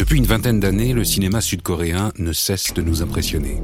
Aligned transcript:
Depuis 0.00 0.16
une 0.16 0.24
vingtaine 0.24 0.60
d'années, 0.60 0.94
le 0.94 1.04
cinéma 1.04 1.42
sud-coréen 1.42 2.10
ne 2.18 2.32
cesse 2.32 2.72
de 2.72 2.80
nous 2.80 3.02
impressionner. 3.02 3.60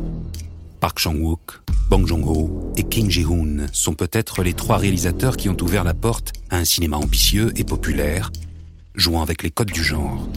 Park 0.80 0.98
Chan-wook, 0.98 1.62
Bong 1.88 2.06
Joon-ho 2.06 2.74
et 2.76 2.82
Kim 2.82 3.08
Ji-hoon 3.08 3.68
sont 3.72 3.94
peut-être 3.94 4.42
les 4.42 4.52
trois 4.52 4.76
réalisateurs 4.76 5.38
qui 5.38 5.48
ont 5.48 5.56
ouvert 5.62 5.82
la 5.82 5.94
porte 5.94 6.34
à 6.50 6.58
un 6.58 6.66
cinéma 6.66 6.98
ambitieux 6.98 7.54
et 7.56 7.64
populaire, 7.64 8.30
jouant 8.94 9.22
avec 9.22 9.42
les 9.42 9.50
codes 9.50 9.72
du 9.72 9.82
genre. 9.82 10.28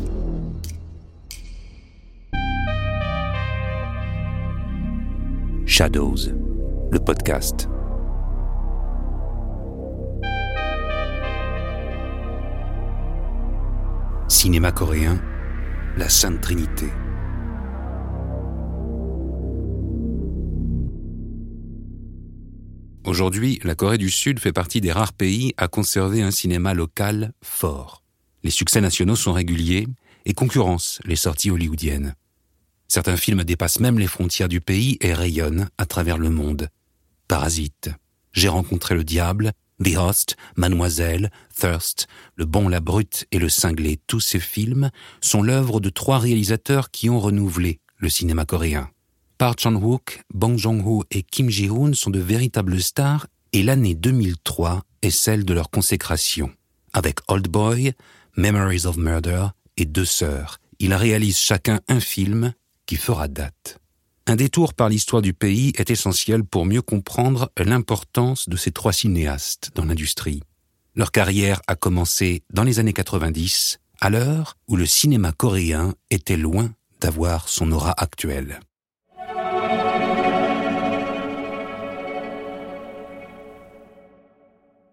Shadows, 5.66 6.16
le 6.92 7.00
podcast. 7.00 7.68
Cinéma 14.30 14.72
coréen, 14.72 15.20
la 15.98 16.10
Sainte 16.10 16.42
Trinité. 16.42 16.88
Aujourd'hui, 23.06 23.60
la 23.64 23.76
Corée 23.76 23.98
du 23.98 24.10
Sud 24.10 24.40
fait 24.40 24.54
partie 24.54 24.82
des 24.82 24.92
rares 24.92 25.14
pays 25.14 25.54
à 25.58 25.68
conserver 25.68 26.22
un 26.22 26.32
cinéma 26.32 26.74
local 26.74 27.34
fort. 27.44 28.04
Les 28.44 28.52
succès 28.52 28.82
nationaux 28.82 29.16
sont 29.16 29.34
réguliers 29.34 29.88
et 30.26 30.34
concurrencent 30.34 31.00
les 31.06 31.16
sorties 31.16 31.52
hollywoodiennes. 31.52 32.16
Certains 32.88 33.18
films 33.18 33.44
dépassent 33.44 33.80
même 33.80 34.00
les 34.00 34.08
frontières 34.08 34.50
du 34.50 34.62
pays 34.62 34.98
et 35.02 35.14
rayonnent 35.14 35.70
à 35.78 35.86
travers 35.86 36.18
le 36.18 36.30
monde. 36.30 36.70
Parasite, 37.28 37.90
J'ai 38.32 38.48
rencontré 38.48 38.96
le 38.96 39.04
diable, 39.04 39.54
The 39.84 39.96
Host, 39.96 40.36
Mademoiselle, 40.56 41.32
Thirst, 41.56 42.08
Le 42.36 42.46
Bon, 42.46 42.68
la 42.68 42.80
Brute 42.80 43.26
et 43.32 43.40
Le 43.40 43.50
Cinglé, 43.50 44.00
tous 44.08 44.20
ces 44.20 44.40
films 44.40 44.92
sont 45.22 45.42
l'œuvre 45.42 45.80
de 45.80 45.90
trois 45.90 46.20
réalisateurs 46.20 46.92
qui 46.92 47.10
ont 47.10 47.20
renouvelé 47.20 47.80
le 47.98 48.10
cinéma 48.10 48.46
coréen. 48.46 48.90
Park 49.38 49.62
Chan-wook, 49.62 50.22
Bong 50.34 50.58
Joon-ho 50.58 51.06
et 51.12 51.24
Kim 51.24 51.50
Ji-hoon 51.50 51.94
sont 51.94 52.10
de 52.10 52.20
véritables 52.20 52.82
stars 52.82 53.28
et 53.54 53.64
l'année 53.64 53.96
2003 53.96 54.84
est 55.02 55.12
celle 55.12 55.46
de 55.46 55.54
leur 55.54 55.70
consécration. 55.70 56.52
Avec 56.92 57.20
Old 57.30 57.48
Boy, 57.48 57.94
Memories 58.36 58.86
of 58.86 58.98
Murder 58.98 59.48
et 59.78 59.86
Deux 59.86 60.06
Sœurs, 60.06 60.60
ils 60.80 60.94
réalisent 60.94 61.38
chacun 61.38 61.80
un 61.88 62.00
film 62.00 62.54
qui 62.86 62.98
fera 62.98 63.28
date. 63.28 63.79
Un 64.30 64.36
détour 64.36 64.76
par 64.76 64.90
l'histoire 64.90 65.24
du 65.24 65.34
pays 65.34 65.74
est 65.76 65.90
essentiel 65.90 66.44
pour 66.44 66.64
mieux 66.64 66.84
comprendre 66.84 67.52
l'importance 67.58 68.48
de 68.48 68.58
ces 68.58 68.72
trois 68.72 68.94
cinéastes 68.94 69.72
dans 69.74 69.86
l'industrie. 69.86 70.44
Leur 70.94 71.12
carrière 71.12 71.64
a 71.66 71.76
commencé 71.76 72.44
dans 72.54 72.64
les 72.64 72.78
années 72.78 72.94
90, 72.94 73.80
à 74.00 74.12
l'heure 74.12 74.56
où 74.68 74.76
le 74.76 74.86
cinéma 74.86 75.32
coréen 75.32 75.96
était 76.12 76.38
loin 76.38 76.70
d'avoir 77.02 77.50
son 77.50 77.72
aura 77.72 77.96
actuelle. 77.98 78.60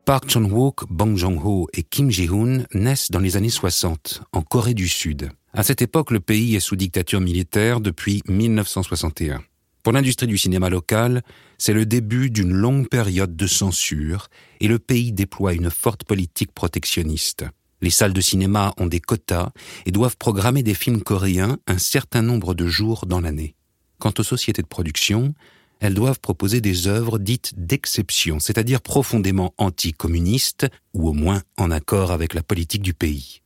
Park 0.06 0.30
Chan-wook, 0.30 0.84
Bong 0.88 1.14
Joon-ho 1.14 1.68
et 1.74 1.82
Kim 1.82 2.10
Ji-hoon 2.10 2.64
naissent 2.72 3.10
dans 3.10 3.20
les 3.20 3.36
années 3.36 3.50
60, 3.50 4.22
en 4.32 4.40
Corée 4.40 4.72
du 4.72 4.88
Sud. 4.88 5.28
À 5.56 5.62
cette 5.62 5.80
époque, 5.80 6.10
le 6.10 6.20
pays 6.20 6.54
est 6.54 6.60
sous 6.60 6.76
dictature 6.76 7.18
militaire 7.18 7.80
depuis 7.80 8.22
1961. 8.28 9.42
Pour 9.82 9.94
l'industrie 9.94 10.26
du 10.26 10.36
cinéma 10.36 10.68
local, 10.68 11.22
c'est 11.56 11.72
le 11.72 11.86
début 11.86 12.28
d'une 12.28 12.52
longue 12.52 12.90
période 12.90 13.34
de 13.34 13.46
censure 13.46 14.28
et 14.60 14.68
le 14.68 14.78
pays 14.78 15.12
déploie 15.12 15.54
une 15.54 15.70
forte 15.70 16.04
politique 16.04 16.52
protectionniste. 16.52 17.46
Les 17.80 17.88
salles 17.88 18.12
de 18.12 18.20
cinéma 18.20 18.74
ont 18.76 18.84
des 18.84 19.00
quotas 19.00 19.48
et 19.86 19.92
doivent 19.92 20.18
programmer 20.18 20.62
des 20.62 20.74
films 20.74 21.00
coréens 21.00 21.56
un 21.66 21.78
certain 21.78 22.20
nombre 22.20 22.52
de 22.52 22.66
jours 22.66 23.06
dans 23.06 23.22
l'année. 23.22 23.54
Quant 23.98 24.12
aux 24.18 24.24
sociétés 24.24 24.60
de 24.60 24.66
production, 24.66 25.32
elles 25.80 25.94
doivent 25.94 26.20
proposer 26.20 26.60
des 26.60 26.86
œuvres 26.86 27.18
dites 27.18 27.54
d'exception, 27.56 28.40
c'est-à-dire 28.40 28.82
profondément 28.82 29.54
anticommunistes 29.56 30.66
ou 30.92 31.08
au 31.08 31.14
moins 31.14 31.42
en 31.56 31.70
accord 31.70 32.10
avec 32.10 32.34
la 32.34 32.42
politique 32.42 32.82
du 32.82 32.92
pays. 32.92 33.40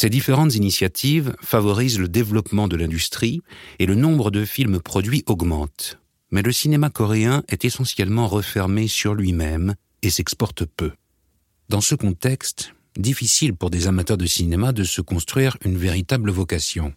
Ces 0.00 0.08
différentes 0.08 0.54
initiatives 0.54 1.36
favorisent 1.42 1.98
le 1.98 2.08
développement 2.08 2.68
de 2.68 2.76
l'industrie 2.76 3.42
et 3.78 3.84
le 3.84 3.94
nombre 3.94 4.30
de 4.30 4.46
films 4.46 4.80
produits 4.80 5.24
augmente. 5.26 5.98
Mais 6.30 6.40
le 6.40 6.52
cinéma 6.52 6.88
coréen 6.88 7.42
est 7.48 7.66
essentiellement 7.66 8.26
refermé 8.26 8.88
sur 8.88 9.14
lui-même 9.14 9.74
et 10.00 10.08
s'exporte 10.08 10.64
peu. 10.64 10.92
Dans 11.68 11.82
ce 11.82 11.94
contexte, 11.94 12.72
difficile 12.96 13.54
pour 13.54 13.68
des 13.68 13.88
amateurs 13.88 14.16
de 14.16 14.24
cinéma 14.24 14.72
de 14.72 14.84
se 14.84 15.02
construire 15.02 15.58
une 15.66 15.76
véritable 15.76 16.30
vocation. 16.30 16.94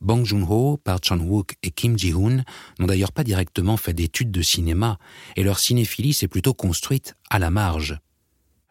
Bong 0.00 0.24
Joon-ho, 0.24 0.78
Park 0.78 1.04
Chan-wook 1.04 1.56
et 1.62 1.70
Kim 1.70 1.98
Ji-hoon 1.98 2.42
n'ont 2.78 2.86
d'ailleurs 2.86 3.12
pas 3.12 3.22
directement 3.22 3.76
fait 3.76 3.92
d'études 3.92 4.30
de 4.30 4.40
cinéma, 4.40 4.98
et 5.36 5.42
leur 5.42 5.58
cinéphilie 5.58 6.14
s'est 6.14 6.26
plutôt 6.26 6.54
construite 6.54 7.16
à 7.28 7.38
la 7.38 7.50
marge. 7.50 7.98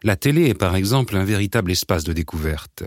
La 0.01 0.15
télé 0.15 0.47
est 0.47 0.55
par 0.55 0.75
exemple 0.75 1.15
un 1.15 1.23
véritable 1.23 1.69
espace 1.71 2.03
de 2.03 2.13
découverte. 2.13 2.83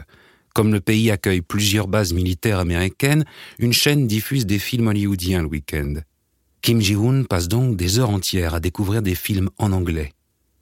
Comme 0.54 0.72
le 0.72 0.80
pays 0.80 1.10
accueille 1.10 1.42
plusieurs 1.42 1.88
bases 1.88 2.12
militaires 2.12 2.58
américaines, 2.58 3.24
une 3.58 3.72
chaîne 3.72 4.06
diffuse 4.06 4.46
des 4.46 4.58
films 4.58 4.88
hollywoodiens 4.88 5.42
le 5.42 5.48
week-end. 5.48 5.94
Kim 6.62 6.80
Ji-hoon 6.80 7.24
passe 7.24 7.48
donc 7.48 7.76
des 7.76 7.98
heures 7.98 8.10
entières 8.10 8.54
à 8.54 8.60
découvrir 8.60 9.02
des 9.02 9.14
films 9.14 9.50
en 9.58 9.72
anglais. 9.72 10.12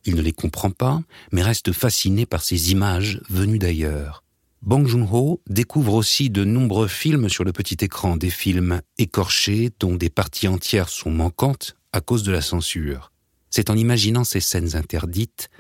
Il 0.04 0.14
ne 0.14 0.22
les 0.22 0.32
comprend 0.32 0.70
pas, 0.70 1.00
mais 1.32 1.42
reste 1.42 1.72
fasciné 1.72 2.26
par 2.26 2.42
ces 2.42 2.70
images 2.70 3.20
venues 3.28 3.58
d'ailleurs. 3.58 4.22
Bong 4.62 4.86
Joon-ho 4.86 5.40
découvre 5.48 5.94
aussi 5.94 6.30
de 6.30 6.44
nombreux 6.44 6.88
films 6.88 7.28
sur 7.28 7.44
le 7.44 7.52
petit 7.52 7.84
écran, 7.84 8.16
des 8.16 8.30
films 8.30 8.80
écorchés 8.98 9.70
dont 9.78 9.94
des 9.94 10.10
parties 10.10 10.48
entières 10.48 10.88
sont 10.88 11.10
manquantes 11.10 11.76
à 11.92 12.00
cause 12.00 12.22
de 12.22 12.32
la 12.32 12.40
censure. 12.40 13.12
C'est 13.50 13.70
en 13.70 13.76
imaginant 13.76 14.24
ces 14.24 14.40
scènes 14.40 14.76
interdites 14.76 15.50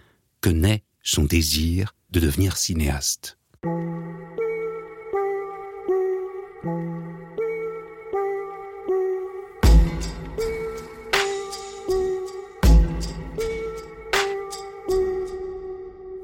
que 0.40 0.50
naît 0.50 0.82
son 1.02 1.24
désir 1.24 1.94
de 2.10 2.20
devenir 2.20 2.56
cinéaste. 2.56 3.38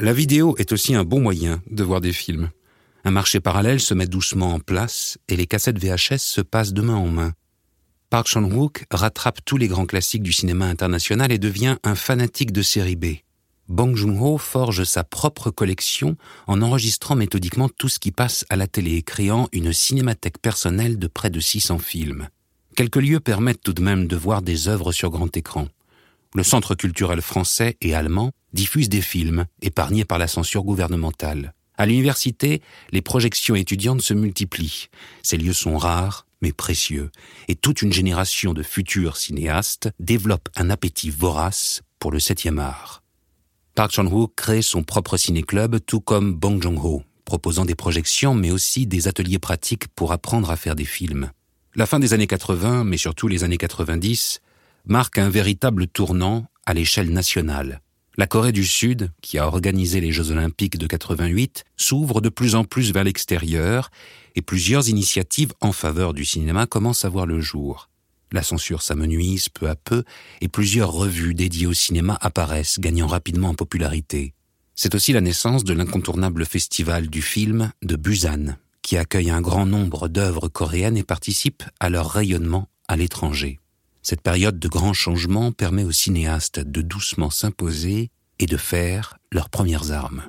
La 0.03 0.13
vidéo 0.13 0.57
est 0.59 0.73
aussi 0.73 0.97
un 0.97 1.05
bon 1.05 1.21
moyen 1.21 1.63
de 1.71 1.85
voir 1.85 2.01
des 2.01 2.13
films. 2.13 2.51
Un 3.05 3.13
marché 3.13 3.39
parallèle 3.39 3.79
se 3.79 3.95
met 3.95 4.07
doucement 4.07 4.53
en 4.53 4.59
place 4.59 5.17
et 5.29 5.37
les 5.37 5.47
cassettes 5.47 5.79
VHS 5.79 6.19
se 6.19 6.41
passent 6.41 6.73
de 6.73 6.83
main 6.83 6.97
en 6.97 7.07
main. 7.07 7.35
Park 8.11 8.27
Chan-wook 8.27 8.85
rattrape 8.91 9.45
tous 9.45 9.57
les 9.57 9.69
grands 9.69 9.87
classiques 9.87 10.25
du 10.25 10.33
cinéma 10.33 10.67
international 10.67 11.31
et 11.31 11.39
devient 11.39 11.77
un 11.85 11.95
fanatique 11.95 12.51
de 12.51 12.63
série 12.63 12.97
B. 12.97 13.07
Bong 13.73 13.97
Joon-ho 13.97 14.37
forge 14.37 14.85
sa 14.85 15.03
propre 15.03 15.51
collection 15.51 16.19
en 16.47 16.61
enregistrant 16.61 17.17
méthodiquement 17.17 17.71
tout 17.71 17.89
ce 17.89 17.99
qui 17.99 18.13
passe 18.13 18.45
à 18.51 18.57
la 18.57 18.67
télé, 18.67 19.01
créant 19.01 19.49
une 19.51 19.73
cinémathèque 19.73 20.37
personnelle 20.37 20.99
de 20.99 21.07
près 21.07 21.31
de 21.31 21.41
600 21.41 21.79
films. 21.79 22.29
Quelques 22.77 22.97
lieux 22.97 23.19
permettent 23.19 23.63
tout 23.63 23.73
de 23.73 23.81
même 23.81 24.09
de 24.09 24.15
voir 24.15 24.43
des 24.43 24.69
œuvres 24.69 24.93
sur 24.93 25.09
grand 25.09 25.35
écran. 25.35 25.69
Le 26.35 26.43
Centre 26.43 26.75
culturel 26.75 27.23
français 27.23 27.79
et 27.81 27.95
allemand 27.95 28.33
diffuse 28.53 28.91
des 28.91 29.01
films 29.01 29.47
épargnés 29.63 30.05
par 30.05 30.19
la 30.19 30.29
censure 30.29 30.65
gouvernementale. 30.65 31.55
À 31.79 31.87
l'université, 31.87 32.61
les 32.91 33.01
projections 33.01 33.55
étudiantes 33.55 34.03
se 34.03 34.13
multiplient. 34.13 34.89
Ces 35.23 35.39
lieux 35.39 35.55
sont 35.55 35.79
rares, 35.79 36.27
mais 36.43 36.53
précieux, 36.53 37.11
et 37.49 37.55
toute 37.55 37.81
une 37.81 37.95
génération 37.95 38.53
de 38.53 38.63
futurs 38.63 39.17
cinéastes 39.17 39.89
développe 39.99 40.51
un 40.57 40.69
appétit 40.69 41.09
vorace 41.09 41.81
pour 41.99 42.13
le 42.13 42.21
septième 42.21 42.59
art. 42.59 43.02
Park 43.75 43.93
Chan-wook 43.93 44.35
crée 44.37 44.61
son 44.61 44.83
propre 44.83 45.17
ciné-club, 45.17 45.79
tout 45.87 46.01
comme 46.01 46.35
Bong 46.35 46.63
Joon-ho, 46.63 47.05
proposant 47.25 47.65
des 47.65 47.75
projections 47.75 48.35
mais 48.35 48.51
aussi 48.51 48.87
des 48.87 49.09
ateliers 49.09 49.39
pratiques 49.39 49.89
pour 49.89 50.13
apprendre 50.13 50.51
à 50.51 50.57
faire 50.57 50.77
des 50.77 50.85
films. 50.85 51.31
La 51.75 51.87
fin 51.87 51.99
des 51.99 52.13
années 52.13 52.27
80, 52.27 52.85
mais 52.85 52.99
surtout 52.99 53.29
les 53.29 53.45
années 53.45 53.57
90, 53.57 54.41
marque 54.85 55.17
un 55.17 55.31
véritable 55.31 55.87
tournant 55.87 56.45
à 56.67 56.75
l'échelle 56.75 57.11
nationale. 57.11 57.81
La 58.19 58.27
Corée 58.27 58.53
du 58.53 58.67
Sud, 58.67 59.11
qui 59.23 59.39
a 59.39 59.47
organisé 59.47 60.03
les 60.03 60.13
Jeux 60.13 60.33
olympiques 60.33 60.77
de 60.77 60.87
88, 60.87 61.65
s'ouvre 61.79 62.21
de 62.21 62.29
plus 62.29 62.55
en 62.55 62.65
plus 62.65 62.93
vers 62.93 63.05
l'extérieur 63.05 63.91
et 64.35 64.43
plusieurs 64.43 64.91
initiatives 64.91 65.55
en 65.63 65.73
faveur 65.73 66.13
du 66.13 66.27
cinéma 66.27 66.67
commencent 66.67 67.07
à 67.07 67.09
voir 67.09 67.25
le 67.25 67.41
jour. 67.41 67.89
La 68.33 68.43
censure 68.43 68.83
s'amenuise 68.83 69.49
peu 69.51 69.69
à 69.69 69.77
peu 69.77 70.05
et 70.41 70.49
plusieurs 70.49 70.91
revues 70.91 71.35
dédiées 71.35 71.67
au 71.67 71.75
cinéma 71.75 72.19
apparaissent, 72.21 72.81
gagnant 72.81 73.07
rapidement 73.07 73.51
en 73.51 73.55
popularité. 73.55 74.33
C'est 74.75 74.95
aussi 74.95 75.13
la 75.13 75.21
naissance 75.21 75.65
de 75.65 75.75
l'incontournable 75.75 76.47
festival 76.47 77.09
du 77.09 77.21
film 77.21 77.73
de 77.83 77.95
Busan, 77.95 78.57
qui 78.81 78.97
accueille 78.97 79.31
un 79.31 79.43
grand 79.43 79.67
nombre 79.67 80.09
d'œuvres 80.09 80.49
coréennes 80.49 80.97
et 80.97 81.05
participe 81.05 81.63
à 81.79 81.91
leur 81.91 82.11
rayonnement 82.11 82.69
à 82.89 82.97
l'étranger. 82.97 83.61
Cette 84.03 84.23
période 84.23 84.59
de 84.59 84.69
grands 84.69 84.95
changements 84.95 85.53
permet 85.53 85.85
aux 85.85 85.93
cinéastes 85.93 86.59
de 86.59 86.83
doucement 86.83 87.31
s'imposer 87.31 88.11
et 88.39 88.47
de 88.47 88.57
faire 88.57 89.19
leurs 89.31 89.51
premières 89.51 89.93
armes. 89.93 90.25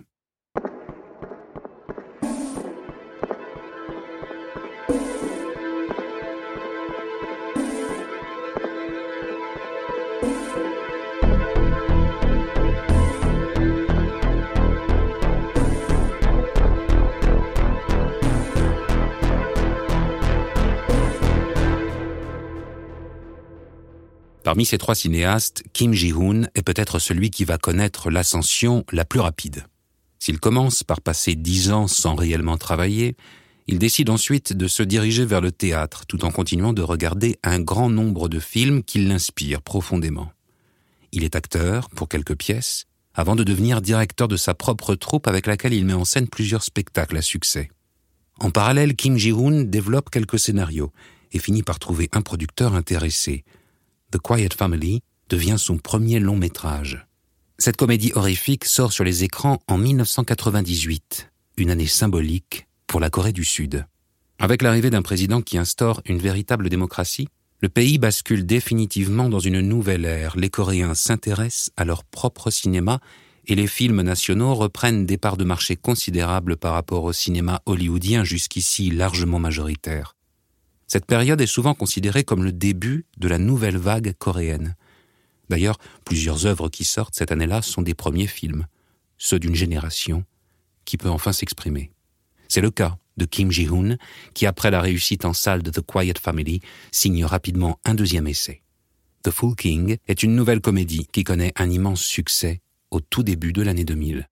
Parmi 24.53 24.67
ces 24.67 24.77
trois 24.77 24.93
cinéastes, 24.93 25.63
Kim 25.73 25.93
Ji-hoon 25.93 26.43
est 26.53 26.61
peut-être 26.61 26.99
celui 26.99 27.31
qui 27.31 27.43
va 27.43 27.57
connaître 27.57 28.11
l'ascension 28.11 28.85
la 28.91 29.03
plus 29.03 29.19
rapide. 29.19 29.65
S'il 30.19 30.39
commence 30.39 30.83
par 30.83 31.01
passer 31.01 31.33
dix 31.33 31.71
ans 31.71 31.87
sans 31.87 32.13
réellement 32.13 32.59
travailler, 32.59 33.17
il 33.65 33.79
décide 33.79 34.11
ensuite 34.11 34.53
de 34.53 34.67
se 34.67 34.83
diriger 34.83 35.25
vers 35.25 35.41
le 35.41 35.51
théâtre 35.51 36.05
tout 36.05 36.23
en 36.23 36.29
continuant 36.29 36.71
de 36.71 36.83
regarder 36.83 37.39
un 37.41 37.59
grand 37.59 37.89
nombre 37.89 38.29
de 38.29 38.39
films 38.39 38.83
qui 38.83 38.99
l'inspirent 38.99 39.63
profondément. 39.63 40.31
Il 41.11 41.23
est 41.23 41.35
acteur 41.35 41.89
pour 41.89 42.07
quelques 42.07 42.35
pièces, 42.35 42.85
avant 43.15 43.35
de 43.35 43.43
devenir 43.43 43.81
directeur 43.81 44.27
de 44.27 44.37
sa 44.37 44.53
propre 44.53 44.93
troupe 44.93 45.27
avec 45.27 45.47
laquelle 45.47 45.73
il 45.73 45.83
met 45.83 45.93
en 45.93 46.05
scène 46.05 46.27
plusieurs 46.27 46.61
spectacles 46.61 47.17
à 47.17 47.23
succès. 47.23 47.71
En 48.39 48.51
parallèle, 48.51 48.95
Kim 48.95 49.17
Ji-hoon 49.17 49.63
développe 49.63 50.11
quelques 50.11 50.37
scénarios 50.37 50.91
et 51.31 51.39
finit 51.39 51.63
par 51.63 51.79
trouver 51.79 52.07
un 52.11 52.21
producteur 52.21 52.75
intéressé. 52.75 53.43
The 54.13 54.19
Quiet 54.19 54.49
Family 54.55 55.01
devient 55.27 55.55
son 55.57 55.79
premier 55.79 56.19
long 56.19 56.35
métrage. 56.35 57.07
Cette 57.57 57.77
comédie 57.77 58.11
horrifique 58.13 58.63
sort 58.63 58.93
sur 58.93 59.03
les 59.03 59.23
écrans 59.23 59.59
en 59.67 59.79
1998, 59.79 61.31
une 61.57 61.71
année 61.71 61.87
symbolique 61.87 62.67
pour 62.85 62.99
la 62.99 63.09
Corée 63.09 63.31
du 63.31 63.43
Sud. 63.43 63.87
Avec 64.37 64.61
l'arrivée 64.61 64.91
d'un 64.91 65.01
président 65.01 65.41
qui 65.41 65.57
instaure 65.57 66.03
une 66.05 66.19
véritable 66.19 66.69
démocratie, 66.69 67.27
le 67.59 67.69
pays 67.69 67.97
bascule 67.97 68.45
définitivement 68.45 69.29
dans 69.29 69.39
une 69.39 69.61
nouvelle 69.61 70.05
ère. 70.05 70.37
Les 70.37 70.51
Coréens 70.51 70.93
s'intéressent 70.93 71.71
à 71.75 71.83
leur 71.83 72.03
propre 72.03 72.51
cinéma 72.51 72.99
et 73.47 73.55
les 73.55 73.65
films 73.65 74.03
nationaux 74.03 74.53
reprennent 74.53 75.07
des 75.07 75.17
parts 75.17 75.37
de 75.37 75.43
marché 75.43 75.75
considérables 75.75 76.55
par 76.55 76.73
rapport 76.73 77.03
au 77.03 77.13
cinéma 77.13 77.63
hollywoodien 77.65 78.23
jusqu'ici 78.23 78.91
largement 78.91 79.39
majoritaire. 79.39 80.15
Cette 80.93 81.07
période 81.07 81.41
est 81.41 81.47
souvent 81.47 81.73
considérée 81.73 82.23
comme 82.23 82.43
le 82.43 82.51
début 82.51 83.07
de 83.17 83.27
la 83.27 83.39
nouvelle 83.39 83.77
vague 83.77 84.13
coréenne. 84.19 84.75
D'ailleurs, 85.49 85.79
plusieurs 86.05 86.45
œuvres 86.45 86.69
qui 86.69 86.83
sortent 86.83 87.15
cette 87.15 87.31
année-là 87.31 87.63
sont 87.63 87.81
des 87.81 87.95
premiers 87.95 88.27
films, 88.27 88.67
ceux 89.17 89.39
d'une 89.39 89.55
génération 89.55 90.23
qui 90.85 90.97
peut 90.97 91.09
enfin 91.09 91.33
s'exprimer. 91.33 91.89
C'est 92.47 92.61
le 92.61 92.69
cas 92.69 92.99
de 93.17 93.25
Kim 93.25 93.51
Ji-hoon, 93.51 93.97
qui 94.35 94.45
après 94.45 94.69
la 94.69 94.81
réussite 94.81 95.25
en 95.25 95.33
salle 95.33 95.63
de 95.63 95.71
The 95.71 95.81
Quiet 95.81 96.19
Family, 96.21 96.61
signe 96.91 97.25
rapidement 97.25 97.79
un 97.85 97.95
deuxième 97.95 98.27
essai. 98.27 98.61
The 99.23 99.31
Fool 99.31 99.55
King 99.55 99.97
est 100.07 100.21
une 100.21 100.35
nouvelle 100.35 100.61
comédie 100.61 101.07
qui 101.11 101.23
connaît 101.23 101.53
un 101.55 101.71
immense 101.71 102.03
succès 102.03 102.61
au 102.91 102.99
tout 102.99 103.23
début 103.23 103.51
de 103.51 103.63
l'année 103.63 103.83
2000. 103.83 104.29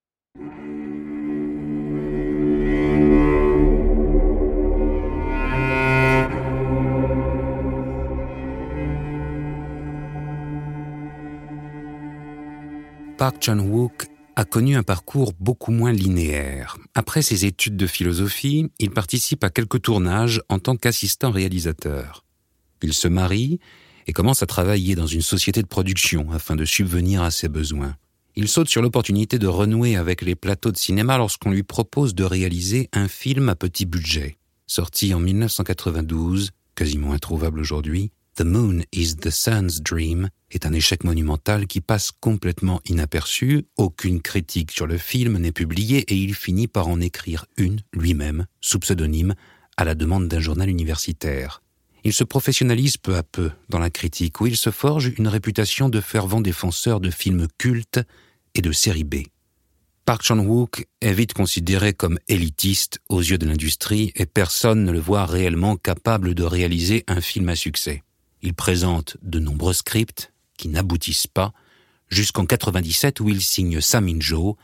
Park 13.22 13.36
Chan-wook 13.40 14.08
a 14.36 14.46
connu 14.46 14.76
un 14.76 14.82
parcours 14.82 15.34
beaucoup 15.40 15.72
moins 15.72 15.92
linéaire. 15.92 16.80
Après 16.96 17.22
ses 17.22 17.46
études 17.46 17.78
de 17.78 17.86
philosophie, 17.86 18.72
il 18.80 18.90
participe 18.90 19.44
à 19.44 19.52
quelques 19.52 19.84
tournages 19.84 20.42
en 20.50 20.58
tant 20.58 20.76
qu'assistant 20.76 21.30
réalisateur. 21.30 22.26
Il 22.82 22.94
se 22.94 23.08
marie 23.08 23.60
et 24.08 24.12
commence 24.12 24.42
à 24.42 24.48
travailler 24.48 24.96
dans 24.96 25.06
une 25.06 25.22
société 25.22 25.62
de 25.62 25.68
production 25.68 26.32
afin 26.32 26.56
de 26.56 26.66
subvenir 26.66 27.22
à 27.22 27.30
ses 27.30 27.48
besoins. 27.48 27.96
Il 28.36 28.48
saute 28.48 28.70
sur 28.70 28.82
l'opportunité 28.82 29.38
de 29.38 29.46
renouer 29.46 29.98
avec 29.98 30.24
les 30.24 30.34
plateaux 30.34 30.72
de 30.72 30.78
cinéma 30.78 31.20
lorsqu'on 31.20 31.52
lui 31.52 31.62
propose 31.62 32.16
de 32.16 32.24
réaliser 32.24 32.90
un 32.92 33.08
film 33.08 33.50
à 33.50 33.56
petit 33.56 33.86
budget. 33.86 34.40
Sorti 34.66 35.14
en 35.14 35.20
1992, 35.20 36.50
quasiment 36.74 37.14
introuvable 37.14 37.60
aujourd'hui, 37.60 38.10
The 38.36 38.46
Moon 38.46 38.84
is 38.94 39.18
the 39.18 39.30
Sun's 39.30 39.82
Dream 39.82 40.30
est 40.52 40.66
un 40.66 40.72
échec 40.72 41.04
monumental 41.04 41.68
qui 41.68 41.82
passe 41.82 42.12
complètement 42.12 42.80
inaperçu, 42.86 43.66
aucune 43.76 44.22
critique 44.22 44.72
sur 44.72 44.88
le 44.88 44.98
film 44.98 45.38
n'est 45.38 45.52
publiée 45.52 46.00
et 46.08 46.16
il 46.16 46.34
finit 46.34 46.70
par 46.70 46.88
en 46.88 47.02
écrire 47.02 47.46
une 47.58 47.82
lui-même, 47.92 48.46
sous 48.62 48.80
pseudonyme, 48.80 49.36
à 49.76 49.84
la 49.84 49.96
demande 49.96 50.30
d'un 50.30 50.40
journal 50.40 50.70
universitaire. 50.70 51.62
Il 52.06 52.14
se 52.14 52.24
professionnalise 52.24 52.96
peu 52.96 53.18
à 53.18 53.24
peu 53.24 53.52
dans 53.68 53.80
la 53.80 53.90
critique 53.90 54.40
où 54.40 54.48
il 54.48 54.56
se 54.56 54.72
forge 54.72 55.12
une 55.18 55.28
réputation 55.28 55.90
de 55.90 56.00
fervent 56.00 56.42
défenseur 56.42 57.02
de 57.02 57.10
films 57.10 57.48
cultes 57.58 58.00
et 58.56 58.62
de 58.62 58.72
séries 58.72 59.04
B. 59.04 59.16
Park 60.06 60.24
Chan-wook 60.24 60.88
est 61.02 61.14
vite 61.14 61.34
considéré 61.34 61.94
comme 61.94 62.18
élitiste 62.30 63.00
aux 63.10 63.20
yeux 63.20 63.38
de 63.38 63.46
l'industrie 63.46 64.14
et 64.16 64.26
personne 64.26 64.86
ne 64.86 64.92
le 64.92 65.00
voit 65.00 65.26
réellement 65.26 65.76
capable 65.76 66.34
de 66.34 66.44
réaliser 66.44 67.04
un 67.08 67.20
film 67.20 67.50
à 67.50 67.56
succès. 67.56 68.04
Il 68.42 68.54
présente 68.54 69.18
de 69.22 69.40
nombreux 69.40 69.74
scripts 69.74 70.34
qui 70.58 70.68
n'aboutissent 70.68 71.28
pas 71.28 71.54
jusqu'en 72.10 72.46
97 72.46 73.20
où 73.20 73.30
il 73.30 73.42
signe 73.42 73.82
Saminjo, 73.82 74.58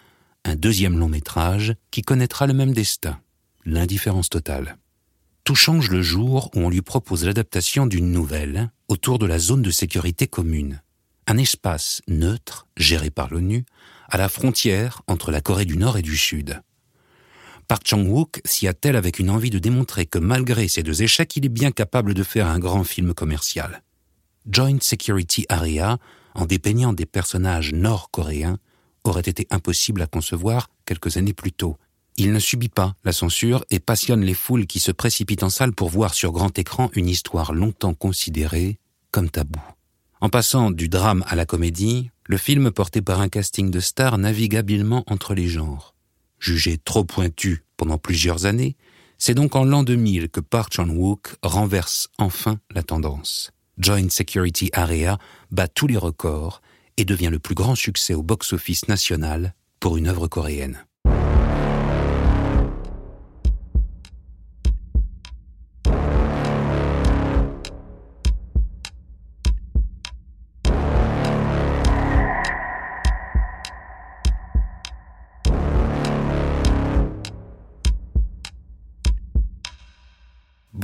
un 0.45 0.55
deuxième 0.55 0.97
long 0.97 1.09
métrage 1.09 1.75
qui 1.91 2.01
connaîtra 2.01 2.47
le 2.47 2.53
même 2.53 2.73
destin, 2.73 3.19
l'indifférence 3.65 4.29
totale. 4.29 4.77
Tout 5.43 5.55
change 5.55 5.89
le 5.89 6.01
jour 6.01 6.49
où 6.55 6.59
on 6.59 6.69
lui 6.69 6.81
propose 6.81 7.23
l'adaptation 7.23 7.85
d'une 7.85 8.11
nouvelle 8.11 8.71
autour 8.87 9.19
de 9.19 9.25
la 9.25 9.39
zone 9.39 9.61
de 9.61 9.71
sécurité 9.71 10.27
commune, 10.27 10.81
un 11.25 11.37
espace 11.37 12.01
neutre 12.07 12.67
géré 12.77 13.09
par 13.09 13.29
l'ONU 13.29 13.65
à 14.09 14.17
la 14.17 14.29
frontière 14.29 15.03
entre 15.07 15.31
la 15.31 15.41
Corée 15.41 15.65
du 15.65 15.77
Nord 15.77 15.97
et 15.97 16.01
du 16.01 16.17
Sud. 16.17 16.61
Park 17.67 17.83
Chang-wook 17.85 18.39
s'y 18.45 18.67
attelle 18.67 18.95
avec 18.95 19.19
une 19.19 19.29
envie 19.29 19.49
de 19.49 19.59
démontrer 19.59 20.05
que 20.05 20.19
malgré 20.19 20.69
ses 20.69 20.83
deux 20.83 21.03
échecs, 21.03 21.35
il 21.35 21.45
est 21.45 21.49
bien 21.49 21.71
capable 21.71 22.13
de 22.13 22.23
faire 22.23 22.47
un 22.47 22.59
grand 22.59 22.85
film 22.85 23.13
commercial. 23.13 23.83
Joint 24.49 24.77
Security 24.79 25.45
Area, 25.49 25.97
en 26.33 26.45
dépeignant 26.45 26.93
des 26.93 27.05
personnages 27.05 27.73
nord-coréens, 27.73 28.59
aurait 29.03 29.21
été 29.21 29.47
impossible 29.51 30.01
à 30.01 30.07
concevoir 30.07 30.69
quelques 30.85 31.17
années 31.17 31.33
plus 31.33 31.51
tôt. 31.51 31.77
Il 32.15 32.31
ne 32.31 32.39
subit 32.39 32.69
pas 32.69 32.95
la 33.03 33.11
censure 33.11 33.65
et 33.69 33.79
passionne 33.79 34.23
les 34.23 34.33
foules 34.33 34.65
qui 34.65 34.79
se 34.79 34.93
précipitent 34.93 35.43
en 35.43 35.49
salle 35.49 35.73
pour 35.73 35.89
voir 35.89 36.13
sur 36.13 36.31
grand 36.31 36.57
écran 36.57 36.89
une 36.93 37.09
histoire 37.09 37.53
longtemps 37.53 37.93
considérée 37.93 38.79
comme 39.11 39.29
tabou. 39.29 39.59
En 40.21 40.29
passant 40.29 40.71
du 40.71 40.87
drame 40.87 41.23
à 41.27 41.35
la 41.35 41.45
comédie, 41.45 42.11
le 42.25 42.37
film 42.37 42.71
porté 42.71 43.01
par 43.01 43.19
un 43.19 43.29
casting 43.29 43.69
de 43.69 43.79
stars 43.81 44.17
navigue 44.17 44.55
habilement 44.55 45.03
entre 45.07 45.35
les 45.35 45.47
genres. 45.47 45.96
Jugé 46.39 46.77
trop 46.77 47.03
pointu 47.03 47.63
pendant 47.77 47.97
plusieurs 47.97 48.45
années, 48.45 48.75
c'est 49.17 49.33
donc 49.33 49.55
en 49.55 49.63
l'an 49.63 49.83
2000 49.83 50.29
que 50.29 50.39
Park 50.39 50.73
Chan-wook 50.73 51.35
renverse 51.41 52.09
enfin 52.17 52.59
la 52.71 52.83
tendance. 52.83 53.51
Joint 53.77 54.09
Security 54.09 54.69
Area 54.73 55.17
bat 55.51 55.67
tous 55.67 55.87
les 55.87 55.97
records 55.97 56.61
et 56.97 57.05
devient 57.05 57.29
le 57.31 57.39
plus 57.39 57.55
grand 57.55 57.75
succès 57.75 58.13
au 58.13 58.23
box-office 58.23 58.87
national 58.87 59.53
pour 59.79 59.97
une 59.97 60.07
œuvre 60.07 60.27
coréenne. 60.27 60.86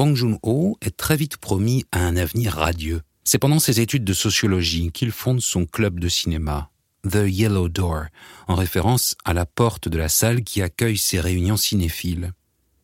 Bong 0.03 0.17
Joon-ho 0.17 0.77
est 0.81 0.97
très 0.97 1.15
vite 1.15 1.37
promis 1.37 1.85
à 1.93 2.05
un 2.05 2.17
avenir 2.17 2.55
radieux. 2.55 2.99
C'est 3.23 3.37
pendant 3.37 3.59
ses 3.59 3.79
études 3.79 4.03
de 4.03 4.11
sociologie 4.11 4.91
qu'il 4.91 5.11
fonde 5.11 5.39
son 5.39 5.65
club 5.65 5.97
de 5.97 6.09
cinéma, 6.09 6.71
The 7.09 7.23
Yellow 7.25 7.69
Door, 7.69 8.07
en 8.49 8.55
référence 8.55 9.15
à 9.23 9.33
la 9.33 9.45
porte 9.45 9.87
de 9.87 9.97
la 9.97 10.09
salle 10.09 10.43
qui 10.43 10.61
accueille 10.61 10.97
ses 10.97 11.21
réunions 11.21 11.55
cinéphiles. 11.55 12.33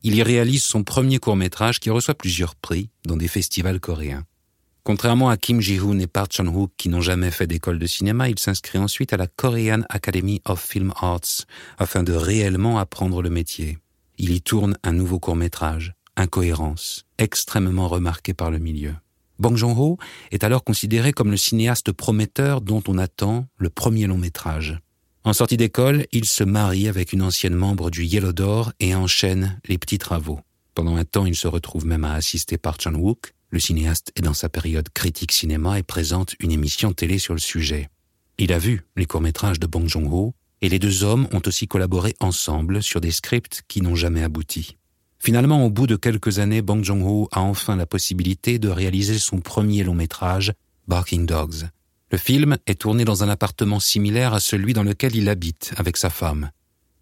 Il 0.01 0.15
y 0.15 0.23
réalise 0.23 0.63
son 0.63 0.85
premier 0.85 1.19
court-métrage 1.19 1.81
qui 1.81 1.89
reçoit 1.89 2.15
plusieurs 2.15 2.55
prix 2.55 2.89
dans 3.03 3.17
des 3.17 3.27
festivals 3.27 3.81
coréens. 3.81 4.23
Contrairement 4.85 5.29
à 5.29 5.35
Kim 5.35 5.59
Ji-hoon 5.59 5.99
et 5.99 6.07
Park 6.07 6.31
Chan-wook 6.31 6.71
qui 6.77 6.88
n'ont 6.88 7.01
jamais 7.01 7.31
fait 7.31 7.47
d'école 7.47 7.79
de 7.79 7.85
cinéma, 7.85 8.29
il 8.29 8.39
s'inscrit 8.39 8.77
ensuite 8.77 9.11
à 9.11 9.17
la 9.17 9.27
Korean 9.27 9.81
Academy 9.89 10.41
of 10.45 10.63
Film 10.63 10.93
Arts 10.95 11.43
afin 11.79 12.01
de 12.01 12.13
réellement 12.13 12.79
apprendre 12.79 13.21
le 13.21 13.29
métier. 13.29 13.77
Il 14.17 14.31
y 14.31 14.41
tourne 14.41 14.77
un 14.83 14.93
nouveau 14.93 15.19
court-métrage, 15.19 15.95
incohérence, 16.19 17.05
extrêmement 17.17 17.88
remarquée 17.88 18.33
par 18.33 18.51
le 18.51 18.59
milieu. 18.59 18.93
Bong 19.39 19.55
Joon-ho 19.55 19.97
est 20.31 20.43
alors 20.43 20.63
considéré 20.63 21.13
comme 21.13 21.31
le 21.31 21.38
cinéaste 21.38 21.91
prometteur 21.93 22.61
dont 22.61 22.83
on 22.88 22.97
attend 22.97 23.47
le 23.57 23.69
premier 23.69 24.05
long 24.05 24.17
métrage. 24.17 24.79
En 25.23 25.33
sortie 25.33 25.57
d'école, 25.57 26.05
il 26.11 26.25
se 26.25 26.43
marie 26.43 26.88
avec 26.88 27.13
une 27.13 27.21
ancienne 27.21 27.55
membre 27.55 27.89
du 27.89 28.03
Yellow 28.03 28.33
Door 28.33 28.73
et 28.79 28.95
enchaîne 28.95 29.59
les 29.65 29.77
petits 29.77 29.97
travaux. 29.97 30.39
Pendant 30.75 30.95
un 30.95 31.05
temps, 31.05 31.25
il 31.25 31.35
se 31.35 31.47
retrouve 31.47 31.85
même 31.85 32.03
à 32.03 32.13
assister 32.13 32.57
par 32.57 32.79
Chan-wook. 32.79 33.33
Le 33.49 33.59
cinéaste 33.59 34.11
est 34.15 34.21
dans 34.21 34.33
sa 34.33 34.49
période 34.49 34.89
critique 34.89 35.31
cinéma 35.31 35.79
et 35.79 35.83
présente 35.83 36.35
une 36.39 36.51
émission 36.51 36.93
télé 36.93 37.17
sur 37.17 37.33
le 37.33 37.39
sujet. 37.39 37.89
Il 38.38 38.53
a 38.53 38.59
vu 38.59 38.85
les 38.95 39.05
courts-métrages 39.05 39.59
de 39.59 39.67
Bong 39.67 39.88
Joon-ho 39.88 40.33
et 40.61 40.69
les 40.69 40.79
deux 40.79 41.03
hommes 41.03 41.27
ont 41.31 41.41
aussi 41.45 41.67
collaboré 41.67 42.15
ensemble 42.19 42.83
sur 42.83 43.01
des 43.01 43.11
scripts 43.11 43.63
qui 43.67 43.81
n'ont 43.81 43.95
jamais 43.95 44.23
abouti. 44.23 44.78
Finalement, 45.19 45.65
au 45.65 45.69
bout 45.69 45.85
de 45.85 45.97
quelques 45.97 46.39
années, 46.39 46.61
Bong 46.61 46.83
Joon-ho 46.83 47.27
a 47.31 47.41
enfin 47.41 47.75
la 47.75 47.85
possibilité 47.85 48.57
de 48.57 48.69
réaliser 48.69 49.19
son 49.19 49.41
premier 49.41 49.83
long 49.83 49.93
métrage, 49.93 50.53
Barking 50.88 51.25
Dogs, 51.25 51.69
Le 52.11 52.17
film 52.17 52.57
est 52.65 52.81
tourné 52.81 53.05
dans 53.05 53.23
un 53.23 53.29
appartement 53.29 53.79
similaire 53.79 54.33
à 54.33 54.39
celui 54.39 54.73
dans 54.73 54.81
lequel 54.81 55.15
il 55.15 55.29
habite 55.29 55.73
avec 55.77 55.97
sa 55.97 56.09
femme. 56.09 56.49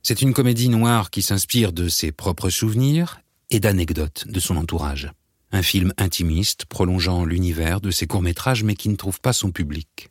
C'est 0.04 0.22
une 0.22 0.34
comédie 0.34 0.68
noire 0.68 1.10
qui 1.10 1.22
s'inspire 1.22 1.72
de 1.72 1.88
ses 1.88 2.12
propres 2.12 2.50
souvenirs 2.50 3.22
et 3.50 3.62
d'anecdotes 3.62 4.28
de 4.28 4.40
son 4.42 4.58
entourage. 4.58 5.12
Un 5.54 5.62
film 5.62 5.94
intimiste 5.98 6.66
prolongeant 6.66 7.24
l'univers 7.24 7.80
de 7.80 7.92
ses 7.92 8.08
courts-métrages 8.08 8.64
mais 8.64 8.76
qui 8.76 8.90
ne 8.90 8.98
trouve 8.98 9.22
pas 9.22 9.32
son 9.32 9.52
public. 9.52 10.10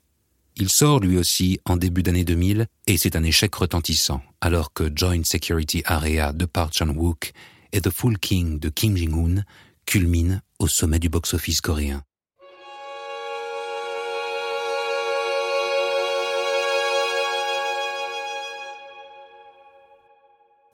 Il 0.57 0.71
sort 0.71 1.01
lui 1.01 1.19
aussi 1.19 1.61
en 1.67 1.77
début 1.77 2.03
d'année 2.03 2.25
2000 2.25 2.67
et 2.87 2.97
c'est 2.97 3.17
un 3.17 3.23
échec 3.23 3.55
retentissant, 3.55 4.23
alors 4.41 4.73
que 4.73 4.91
Joint 4.95 5.25
Security 5.25 5.83
Area 5.85 6.33
de 6.33 6.47
Park 6.47 6.73
Chan-wook 6.73 7.35
et 7.77 7.81
The 7.83 7.91
Full 7.91 8.19
King 8.19 8.59
de 8.59 8.69
Kim 8.71 8.97
Jong-un 8.97 9.43
culminent 9.85 10.41
au 10.59 10.67
sommet 10.67 10.99
du 10.99 11.09
box-office 11.09 11.61
coréen. 11.61 12.03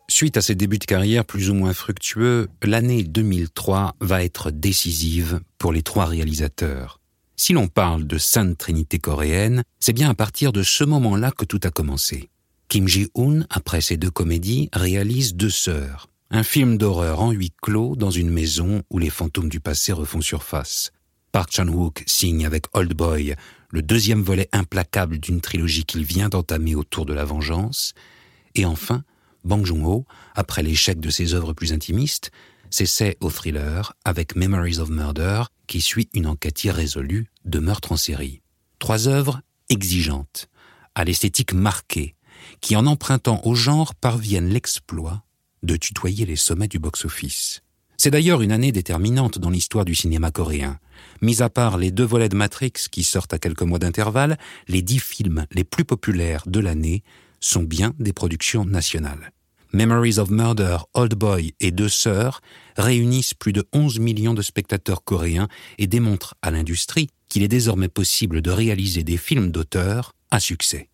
Suite 0.09 0.37
à 0.37 0.42
ses 0.42 0.54
débuts 0.54 0.78
de 0.78 0.85
carrière 0.85 1.25
plus 1.25 1.50
ou 1.50 1.54
moins 1.54 1.73
fructueux, 1.73 2.49
l'année 2.62 3.02
2003 3.02 3.97
va 4.00 4.23
être 4.23 4.50
décisive 4.52 5.40
pour 5.59 5.73
les 5.73 5.82
trois 5.82 6.04
réalisateurs. 6.04 7.00
Si 7.35 7.54
l'on 7.54 7.66
parle 7.66 8.06
de 8.06 8.18
Sainte 8.18 8.56
Trinité 8.59 9.00
coréenne, 9.00 9.64
c'est 9.80 9.92
bien 9.92 10.11
à 10.11 10.14
partir 10.14 10.52
de 10.52 10.62
ce 10.62 10.85
moment-là 10.85 11.32
que 11.32 11.44
tout 11.44 11.61
a 11.64 11.71
commencé. 11.71 12.28
Kim 12.68 12.87
Ji-hoon, 12.87 13.44
après 13.50 13.80
ses 13.80 13.97
deux 13.97 14.11
comédies, 14.11 14.68
réalise 14.73 15.35
Deux 15.35 15.50
sœurs, 15.50 16.09
un 16.34 16.42
film 16.42 16.78
d'horreur 16.78 17.20
en 17.20 17.30
huis 17.30 17.52
clos 17.60 17.94
dans 17.94 18.10
une 18.10 18.30
maison 18.30 18.82
où 18.88 18.98
les 18.98 19.10
fantômes 19.10 19.50
du 19.50 19.60
passé 19.60 19.92
refont 19.92 20.22
surface. 20.22 20.90
Park 21.30 21.50
Chan-wook 21.52 22.02
signe 22.06 22.46
avec 22.46 22.64
Old 22.72 22.94
Boy 22.94 23.34
le 23.68 23.82
deuxième 23.82 24.22
volet 24.22 24.48
implacable 24.50 25.18
d'une 25.18 25.42
trilogie 25.42 25.84
qu'il 25.84 26.04
vient 26.04 26.30
d'entamer 26.30 26.74
autour 26.74 27.04
de 27.04 27.12
la 27.12 27.26
vengeance. 27.26 27.92
Et 28.54 28.64
enfin, 28.64 29.04
Bang 29.44 29.66
Joon-ho, 29.66 30.06
après 30.34 30.62
l'échec 30.62 31.00
de 31.00 31.10
ses 31.10 31.34
œuvres 31.34 31.52
plus 31.52 31.74
intimistes, 31.74 32.30
s'essaie 32.70 33.18
au 33.20 33.28
thriller 33.28 33.92
avec 34.06 34.34
Memories 34.34 34.78
of 34.78 34.88
Murder, 34.88 35.42
qui 35.66 35.82
suit 35.82 36.08
une 36.14 36.26
enquête 36.26 36.64
irrésolue 36.64 37.30
de 37.44 37.58
meurtre 37.58 37.92
en 37.92 37.98
série. 37.98 38.40
Trois 38.78 39.06
œuvres 39.06 39.42
exigeantes, 39.68 40.48
à 40.94 41.04
l'esthétique 41.04 41.52
marquée, 41.52 42.14
qui 42.62 42.74
en 42.74 42.86
empruntant 42.86 43.42
au 43.44 43.54
genre 43.54 43.94
parviennent 43.94 44.48
l'exploit 44.48 45.24
de 45.62 45.76
tutoyer 45.76 46.26
les 46.26 46.37
sommets 46.37 46.69
du 46.69 46.78
box-office. 46.78 47.62
C'est 47.97 48.11
d'ailleurs 48.11 48.42
une 48.42 48.50
année 48.50 48.73
déterminante 48.73 49.38
dans 49.38 49.50
l'histoire 49.50 49.85
du 49.85 49.95
cinéma 49.95 50.31
coréen. 50.31 50.78
Mis 51.21 51.40
à 51.40 51.49
part 51.49 51.78
les 51.78 51.90
deux 51.90 52.04
volets 52.04 52.28
de 52.28 52.37
Matrix 52.37 52.73
qui 52.90 53.04
sortent 53.04 53.33
à 53.33 53.38
quelques 53.38 53.62
mois 53.62 53.78
d'intervalle, 53.78 54.38
les 54.66 54.83
dix 54.83 54.99
films 54.99 55.47
les 55.52 55.64
plus 55.64 55.85
populaires 55.85 56.42
de 56.47 56.59
l'année 56.59 57.04
sont 57.38 57.62
bien 57.62 57.95
des 57.99 58.12
productions 58.12 58.64
nationales. 58.64 59.33
Memories 59.73 60.19
of 60.19 60.31
Murder, 60.31 60.78
Old 60.95 61.14
Boy 61.14 61.54
et 61.61 61.71
Deux 61.71 61.88
Sœurs 61.88 62.42
réunissent 62.76 63.35
plus 63.35 63.52
de 63.52 63.64
11 63.73 64.00
millions 64.00 64.35
de 64.35 64.42
spectateurs 64.42 65.02
coréens 65.02 65.49
et 65.78 65.87
démontrent 65.87 66.35
à 66.42 66.50
l'industrie 66.50 67.09
qu'il 67.28 67.42
est 67.42 67.49
désormais 67.49 67.88
possible 67.88 68.42
de 68.42 68.50
réaliser 68.50 69.04
des 69.04 69.16
films 69.16 69.50
d'auteur 69.50 70.12
à 70.31 70.40
succès. 70.40 70.90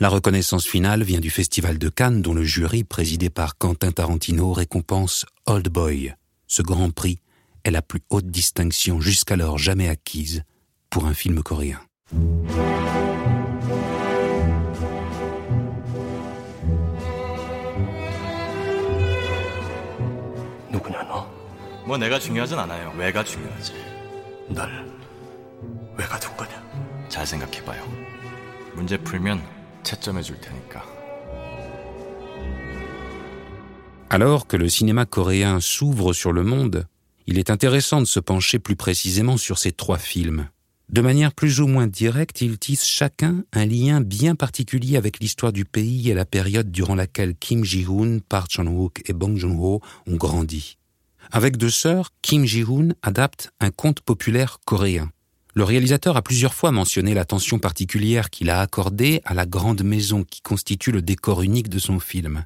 La 0.00 0.08
reconnaissance 0.08 0.66
finale 0.66 1.02
vient 1.04 1.20
du 1.20 1.30
Festival 1.30 1.78
de 1.78 1.88
Cannes 1.88 2.20
dont 2.20 2.34
le 2.34 2.42
jury, 2.42 2.84
présidé 2.84 3.30
par 3.30 3.56
Quentin 3.56 3.92
Tarantino, 3.92 4.52
récompense 4.52 5.24
Old 5.46 5.68
Boy. 5.68 6.14
Ce 6.46 6.62
grand 6.62 6.90
prix 6.90 7.20
est 7.64 7.70
la 7.70 7.82
plus 7.82 8.00
haute 8.10 8.30
distinction 8.30 9.00
jusqu'alors 9.00 9.58
jamais 9.58 9.88
acquise 9.88 10.42
pour 10.90 11.06
un 11.06 11.14
film 11.14 11.42
coréen. 11.42 11.78
뭐 21.86 21.98
내가 21.98 22.18
중요하진 22.18 22.58
않아요. 22.58 22.94
왜가 22.96 23.22
중요하지. 23.22 23.74
날 24.48 24.94
왜 25.96 26.04
가둔 26.06 26.36
거냐? 26.36 26.50
잘 27.08 27.26
생각해봐요. 27.26 27.82
문제 28.74 28.96
풀면 28.96 29.40
채점해 29.82 30.22
줄 30.22 30.40
테니까. 30.40 30.82
Alors 34.10 34.46
que 34.46 34.56
le 34.56 34.68
cinéma 34.68 35.06
coréen 35.06 35.60
s'ouvre 35.60 36.12
sur 36.12 36.32
le 36.32 36.44
monde, 36.44 36.86
il 37.26 37.38
est 37.38 37.50
intéressant 37.50 38.00
de 38.00 38.06
se 38.06 38.20
pencher 38.20 38.58
plus 38.58 38.76
précisément 38.76 39.36
sur 39.36 39.58
ces 39.58 39.72
trois 39.72 39.98
films. 39.98 40.48
De 40.90 41.00
manière 41.00 41.32
plus 41.32 41.60
ou 41.60 41.66
moins 41.66 41.86
directe, 41.86 42.42
ils 42.42 42.58
tissent 42.58 42.86
chacun 42.86 43.42
un 43.52 43.64
lien 43.64 44.00
bien 44.00 44.34
particulier 44.34 44.96
avec 44.96 45.18
l'histoire 45.18 45.52
du 45.52 45.64
pays 45.64 46.10
et 46.10 46.14
la 46.14 46.26
période 46.26 46.70
durant 46.70 46.94
laquelle 46.94 47.34
Kim 47.34 47.64
Ji-hoon, 47.64 48.20
Park 48.28 48.48
Chan-wook 48.50 49.02
et 49.06 49.14
Bong 49.14 49.36
Joon-ho 49.36 49.80
ont 50.06 50.16
grandi. 50.16 50.76
Avec 51.32 51.56
deux 51.56 51.70
sœurs, 51.70 52.10
Kim 52.20 52.44
Ji-hoon 52.44 52.94
adapte 53.02 53.50
un 53.58 53.70
conte 53.70 54.00
populaire 54.00 54.58
coréen. 54.66 55.10
Le 55.59 55.65
réalisateur 55.65 56.15
a 56.15 56.21
plusieurs 56.21 56.53
fois 56.53 56.71
mentionné 56.71 57.13
l'attention 57.13 57.59
particulière 57.59 58.29
qu'il 58.29 58.49
a 58.49 58.61
accordée 58.61 59.21
à 59.25 59.33
la 59.33 59.45
grande 59.45 59.83
maison 59.83 60.23
qui 60.23 60.39
constitue 60.39 60.93
le 60.93 61.01
décor 61.01 61.41
unique 61.41 61.67
de 61.67 61.79
son 61.79 61.99
film. 61.99 62.45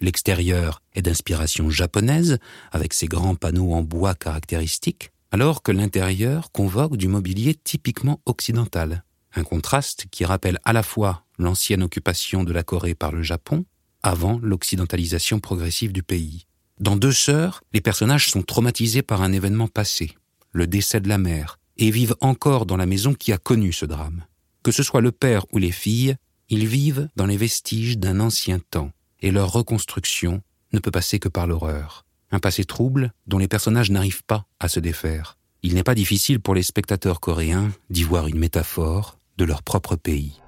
L'extérieur 0.00 0.82
est 0.92 1.00
d'inspiration 1.00 1.70
japonaise, 1.70 2.38
avec 2.70 2.92
ses 2.92 3.06
grands 3.06 3.36
panneaux 3.36 3.72
en 3.72 3.80
bois 3.80 4.14
caractéristiques, 4.14 5.12
alors 5.30 5.62
que 5.62 5.72
l'intérieur 5.72 6.52
convoque 6.52 6.98
du 6.98 7.08
mobilier 7.08 7.54
typiquement 7.54 8.20
occidental. 8.26 9.02
Un 9.34 9.44
contraste 9.44 10.04
qui 10.10 10.26
rappelle 10.26 10.58
à 10.66 10.74
la 10.74 10.82
fois 10.82 11.24
l'ancienne 11.38 11.82
occupation 11.82 12.44
de 12.44 12.52
la 12.52 12.62
Corée 12.62 12.94
par 12.94 13.12
le 13.12 13.22
Japon, 13.22 13.64
avant 14.02 14.38
l'occidentalisation 14.42 15.40
progressive 15.40 15.92
du 15.92 16.02
pays. 16.02 16.44
Dans 16.80 16.96
Deux 16.96 17.12
sœurs, 17.12 17.62
les 17.72 17.80
personnages 17.80 18.28
sont 18.28 18.42
traumatisés 18.42 19.00
par 19.00 19.22
un 19.22 19.32
événement 19.32 19.68
passé, 19.68 20.16
le 20.50 20.66
décès 20.66 21.00
de 21.00 21.08
la 21.08 21.16
mère, 21.16 21.58
et 21.78 21.90
vivent 21.90 22.16
encore 22.20 22.66
dans 22.66 22.76
la 22.76 22.86
maison 22.86 23.14
qui 23.14 23.32
a 23.32 23.38
connu 23.38 23.72
ce 23.72 23.86
drame. 23.86 24.24
Que 24.62 24.72
ce 24.72 24.82
soit 24.82 25.00
le 25.00 25.12
père 25.12 25.46
ou 25.52 25.58
les 25.58 25.72
filles, 25.72 26.16
ils 26.48 26.66
vivent 26.66 27.08
dans 27.16 27.26
les 27.26 27.36
vestiges 27.36 27.98
d'un 27.98 28.20
ancien 28.20 28.58
temps, 28.58 28.92
et 29.20 29.30
leur 29.30 29.52
reconstruction 29.52 30.42
ne 30.72 30.78
peut 30.78 30.90
passer 30.90 31.18
que 31.18 31.28
par 31.28 31.46
l'horreur. 31.46 32.04
Un 32.30 32.38
passé 32.38 32.64
trouble 32.64 33.12
dont 33.26 33.38
les 33.38 33.48
personnages 33.48 33.90
n'arrivent 33.90 34.24
pas 34.24 34.46
à 34.60 34.68
se 34.68 34.80
défaire. 34.80 35.36
Il 35.62 35.74
n'est 35.74 35.82
pas 35.82 35.94
difficile 35.94 36.40
pour 36.40 36.54
les 36.54 36.62
spectateurs 36.62 37.20
coréens 37.20 37.70
d'y 37.90 38.02
voir 38.02 38.26
une 38.26 38.38
métaphore 38.38 39.18
de 39.38 39.44
leur 39.44 39.62
propre 39.62 39.96
pays. 39.96 40.40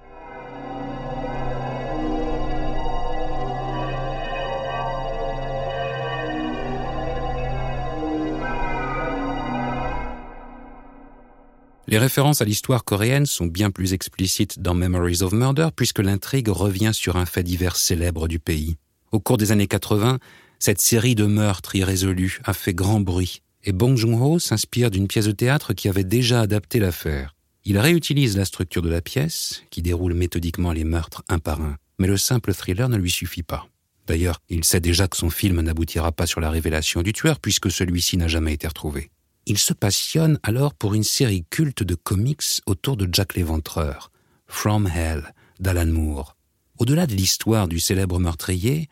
Les 11.94 12.00
références 12.00 12.42
à 12.42 12.44
l'histoire 12.44 12.82
coréenne 12.82 13.24
sont 13.24 13.46
bien 13.46 13.70
plus 13.70 13.92
explicites 13.92 14.58
dans 14.58 14.74
Memories 14.74 15.22
of 15.22 15.30
Murder 15.30 15.68
puisque 15.76 16.00
l'intrigue 16.00 16.48
revient 16.48 16.90
sur 16.92 17.16
un 17.16 17.24
fait 17.24 17.44
divers 17.44 17.76
célèbre 17.76 18.26
du 18.26 18.40
pays. 18.40 18.74
Au 19.12 19.20
cours 19.20 19.36
des 19.36 19.52
années 19.52 19.68
80, 19.68 20.18
cette 20.58 20.80
série 20.80 21.14
de 21.14 21.24
meurtres 21.24 21.76
irrésolus 21.76 22.40
a 22.42 22.52
fait 22.52 22.74
grand 22.74 22.98
bruit 22.98 23.42
et 23.62 23.70
Bong 23.70 23.96
Joon-ho 23.96 24.40
s'inspire 24.40 24.90
d'une 24.90 25.06
pièce 25.06 25.26
de 25.26 25.30
théâtre 25.30 25.72
qui 25.72 25.88
avait 25.88 26.02
déjà 26.02 26.40
adapté 26.40 26.80
l'affaire. 26.80 27.36
Il 27.64 27.78
réutilise 27.78 28.36
la 28.36 28.44
structure 28.44 28.82
de 28.82 28.90
la 28.90 29.00
pièce, 29.00 29.62
qui 29.70 29.80
déroule 29.80 30.14
méthodiquement 30.14 30.72
les 30.72 30.82
meurtres 30.82 31.22
un 31.28 31.38
par 31.38 31.60
un, 31.60 31.76
mais 32.00 32.08
le 32.08 32.16
simple 32.16 32.54
thriller 32.54 32.88
ne 32.88 32.96
lui 32.96 33.12
suffit 33.12 33.44
pas. 33.44 33.68
D'ailleurs, 34.08 34.40
il 34.48 34.64
sait 34.64 34.80
déjà 34.80 35.06
que 35.06 35.16
son 35.16 35.30
film 35.30 35.60
n'aboutira 35.60 36.10
pas 36.10 36.26
sur 36.26 36.40
la 36.40 36.50
révélation 36.50 37.02
du 37.02 37.12
tueur 37.12 37.38
puisque 37.38 37.70
celui-ci 37.70 38.16
n'a 38.16 38.26
jamais 38.26 38.54
été 38.54 38.66
retrouvé. 38.66 39.10
Il 39.46 39.58
se 39.58 39.74
passionne 39.74 40.38
alors 40.42 40.74
pour 40.74 40.94
une 40.94 41.04
série 41.04 41.44
culte 41.50 41.82
de 41.82 41.94
comics 41.94 42.62
autour 42.66 42.96
de 42.96 43.08
Jack 43.12 43.34
l'Éventreur, 43.34 44.10
From 44.46 44.86
Hell, 44.86 45.34
d'Alan 45.60 45.86
Moore. 45.86 46.36
Au-delà 46.78 47.06
de 47.06 47.14
l'histoire 47.14 47.68
du 47.68 47.78
célèbre 47.78 48.18
meurtrier, 48.18 48.88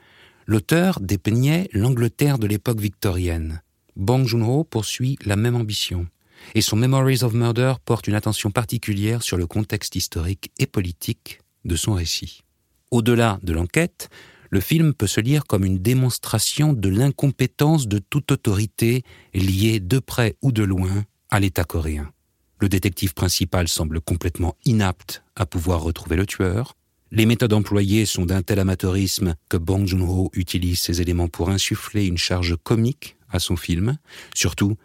l'auteur 0.46 1.00
dépeignait 1.00 1.68
l'Angleterre 1.72 2.38
de 2.38 2.46
l'époque 2.46 2.80
victorienne. 2.80 3.62
Bong 3.96 4.26
Joon-ho 4.26 4.64
poursuit 4.64 5.18
la 5.24 5.36
même 5.36 5.56
ambition, 5.56 6.06
et 6.54 6.60
son 6.60 6.76
Memories 6.76 7.24
of 7.24 7.32
Murder 7.32 7.74
porte 7.84 8.06
une 8.06 8.14
attention 8.14 8.50
particulière 8.50 9.22
sur 9.22 9.36
le 9.36 9.46
contexte 9.46 9.96
historique 9.96 10.50
et 10.58 10.66
politique 10.66 11.40
de 11.64 11.76
son 11.76 11.94
récit. 11.94 12.42
Au-delà 12.90 13.38
de 13.42 13.54
l'enquête, 13.54 14.10
le 14.52 14.60
film 14.60 14.92
peut 14.92 15.06
se 15.06 15.20
lire 15.20 15.46
comme 15.46 15.64
une 15.64 15.78
démonstration 15.78 16.74
de 16.74 16.90
l'incompétence 16.90 17.88
de 17.88 17.98
toute 17.98 18.30
autorité 18.32 19.02
liée 19.32 19.80
de 19.80 19.98
près 19.98 20.36
ou 20.42 20.52
de 20.52 20.62
loin 20.62 21.04
à 21.30 21.40
l'État 21.40 21.64
coréen. 21.64 22.12
Le 22.60 22.68
détective 22.68 23.14
principal 23.14 23.66
semble 23.66 24.02
complètement 24.02 24.54
inapte 24.66 25.24
à 25.36 25.46
pouvoir 25.46 25.80
retrouver 25.80 26.16
le 26.16 26.26
tueur. 26.26 26.76
Les 27.10 27.24
méthodes 27.24 27.54
employées 27.54 28.04
sont 28.04 28.26
d'un 28.26 28.42
tel 28.42 28.58
amateurisme 28.58 29.36
que 29.48 29.56
Bong 29.56 29.86
Joon-ho 29.86 30.30
utilise 30.34 30.80
ces 30.80 31.00
éléments 31.00 31.28
pour 31.28 31.48
insuffler 31.48 32.06
une 32.06 32.18
charge 32.18 32.56
comique 32.62 33.16
à 33.30 33.38
son 33.38 33.56
film. 33.56 33.96
Surtout, 34.34 34.76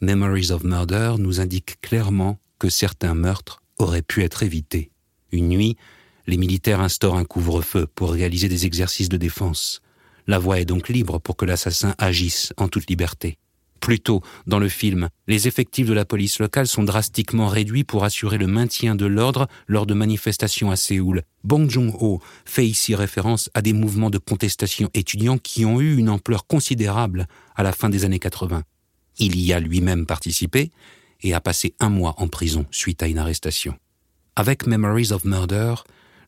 Memories 0.00 0.50
of 0.50 0.64
Murder 0.64 1.16
nous 1.18 1.40
indique 1.40 1.78
clairement 1.82 2.38
que 2.58 2.70
certains 2.70 3.14
meurtres 3.14 3.62
aurait 3.76 4.02
pu 4.02 4.22
être 4.22 4.42
évité. 4.42 4.90
Une 5.30 5.48
nuit, 5.48 5.76
les 6.30 6.36
militaires 6.36 6.80
instaurent 6.80 7.16
un 7.16 7.24
couvre-feu 7.24 7.88
pour 7.92 8.12
réaliser 8.12 8.48
des 8.48 8.64
exercices 8.64 9.08
de 9.08 9.16
défense. 9.16 9.82
La 10.28 10.38
voie 10.38 10.60
est 10.60 10.64
donc 10.64 10.88
libre 10.88 11.18
pour 11.18 11.36
que 11.36 11.44
l'assassin 11.44 11.96
agisse 11.98 12.52
en 12.56 12.68
toute 12.68 12.88
liberté. 12.88 13.36
Plus 13.80 13.98
tôt, 13.98 14.22
dans 14.46 14.60
le 14.60 14.68
film, 14.68 15.08
les 15.26 15.48
effectifs 15.48 15.88
de 15.88 15.92
la 15.92 16.04
police 16.04 16.38
locale 16.38 16.68
sont 16.68 16.84
drastiquement 16.84 17.48
réduits 17.48 17.82
pour 17.82 18.04
assurer 18.04 18.38
le 18.38 18.46
maintien 18.46 18.94
de 18.94 19.06
l'ordre 19.06 19.48
lors 19.66 19.86
de 19.86 19.94
manifestations 19.94 20.70
à 20.70 20.76
Séoul. 20.76 21.22
Bong 21.42 21.68
Joon-ho 21.68 22.20
fait 22.44 22.66
ici 22.66 22.94
référence 22.94 23.50
à 23.54 23.62
des 23.62 23.72
mouvements 23.72 24.10
de 24.10 24.18
contestation 24.18 24.88
étudiants 24.94 25.38
qui 25.38 25.64
ont 25.64 25.80
eu 25.80 25.96
une 25.96 26.10
ampleur 26.10 26.46
considérable 26.46 27.26
à 27.56 27.64
la 27.64 27.72
fin 27.72 27.88
des 27.88 28.04
années 28.04 28.20
80. 28.20 28.62
Il 29.18 29.40
y 29.40 29.52
a 29.52 29.58
lui-même 29.58 30.06
participé 30.06 30.70
et 31.22 31.34
a 31.34 31.40
passé 31.40 31.74
un 31.80 31.88
mois 31.88 32.14
en 32.18 32.28
prison 32.28 32.66
suite 32.70 33.02
à 33.02 33.08
une 33.08 33.18
arrestation. 33.18 33.74
Avec 34.36 34.66
Memories 34.66 35.12
of 35.12 35.24
Murder, 35.24 35.74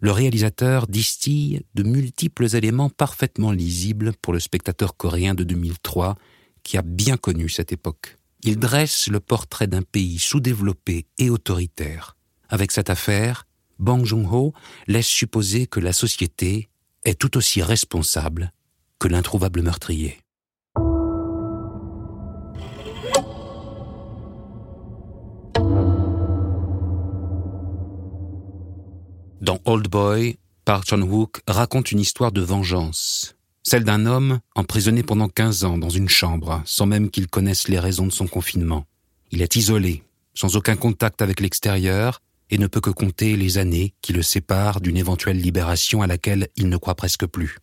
le 0.02 0.11
réalisateur 0.11 0.88
distille 0.88 1.62
de 1.75 1.85
multiples 1.85 2.56
éléments 2.56 2.90
parfaitement 2.90 3.52
lisibles 3.52 4.12
pour 4.21 4.32
le 4.32 4.40
spectateur 4.40 4.97
coréen 4.97 5.35
de 5.35 5.44
2003 5.44 6.16
qui 6.64 6.76
a 6.76 6.82
bien 6.82 7.16
connu 7.16 7.49
cette 7.49 7.71
époque. 7.71 8.18
Il 8.42 8.59
dresse 8.59 9.06
le 9.06 9.21
portrait 9.21 9.68
d'un 9.68 9.82
pays 9.82 10.18
sous-développé 10.18 11.06
et 11.18 11.30
autoritaire. 11.30 12.16
Avec 12.49 12.73
cette 12.73 12.90
affaire, 12.90 13.47
Bang 13.78 14.04
Joon-ho 14.04 14.52
laisse 14.88 15.06
supposer 15.06 15.68
que 15.68 15.78
la 15.78 15.92
société 15.92 16.68
est 17.04 17.18
tout 17.18 17.37
aussi 17.37 17.62
responsable 17.62 18.52
que 18.99 19.06
l'introuvable 19.06 19.62
meurtrier. 19.62 20.18
Dans 29.42 29.58
Old 29.64 29.88
Boy, 29.88 30.37
Park 30.64 30.84
Chan-wook 30.88 31.40
raconte 31.49 31.90
une 31.90 31.99
histoire 31.99 32.30
de 32.30 32.40
vengeance, 32.40 33.34
celle 33.64 33.82
d'un 33.82 34.06
homme 34.06 34.38
emprisonné 34.54 35.02
pendant 35.02 35.28
15 35.28 35.64
ans 35.64 35.78
dans 35.78 35.88
une 35.88 36.08
chambre, 36.08 36.62
sans 36.64 36.87
même 36.87 37.11
qu'il 37.11 37.26
connaisse 37.26 37.66
les 37.66 37.80
raisons 37.80 38.06
de 38.06 38.12
son 38.12 38.28
confinement. 38.28 38.87
Il 39.32 39.42
est 39.42 39.56
isolé, 39.56 40.04
sans 40.32 40.54
aucun 40.54 40.76
contact 40.76 41.22
avec 41.22 41.40
l'extérieur, 41.40 42.20
et 42.50 42.58
ne 42.58 42.68
peut 42.68 42.80
que 42.80 42.90
compter 42.90 43.34
les 43.34 43.58
années 43.58 43.94
qui 44.00 44.12
le 44.12 44.22
séparent 44.22 44.80
d'une 44.80 44.96
éventuelle 44.96 45.40
libération 45.40 46.02
à 46.02 46.06
laquelle 46.06 46.46
il 46.54 46.68
ne 46.68 46.76
croit 46.76 46.94
presque 46.94 47.26
plus. 47.26 47.58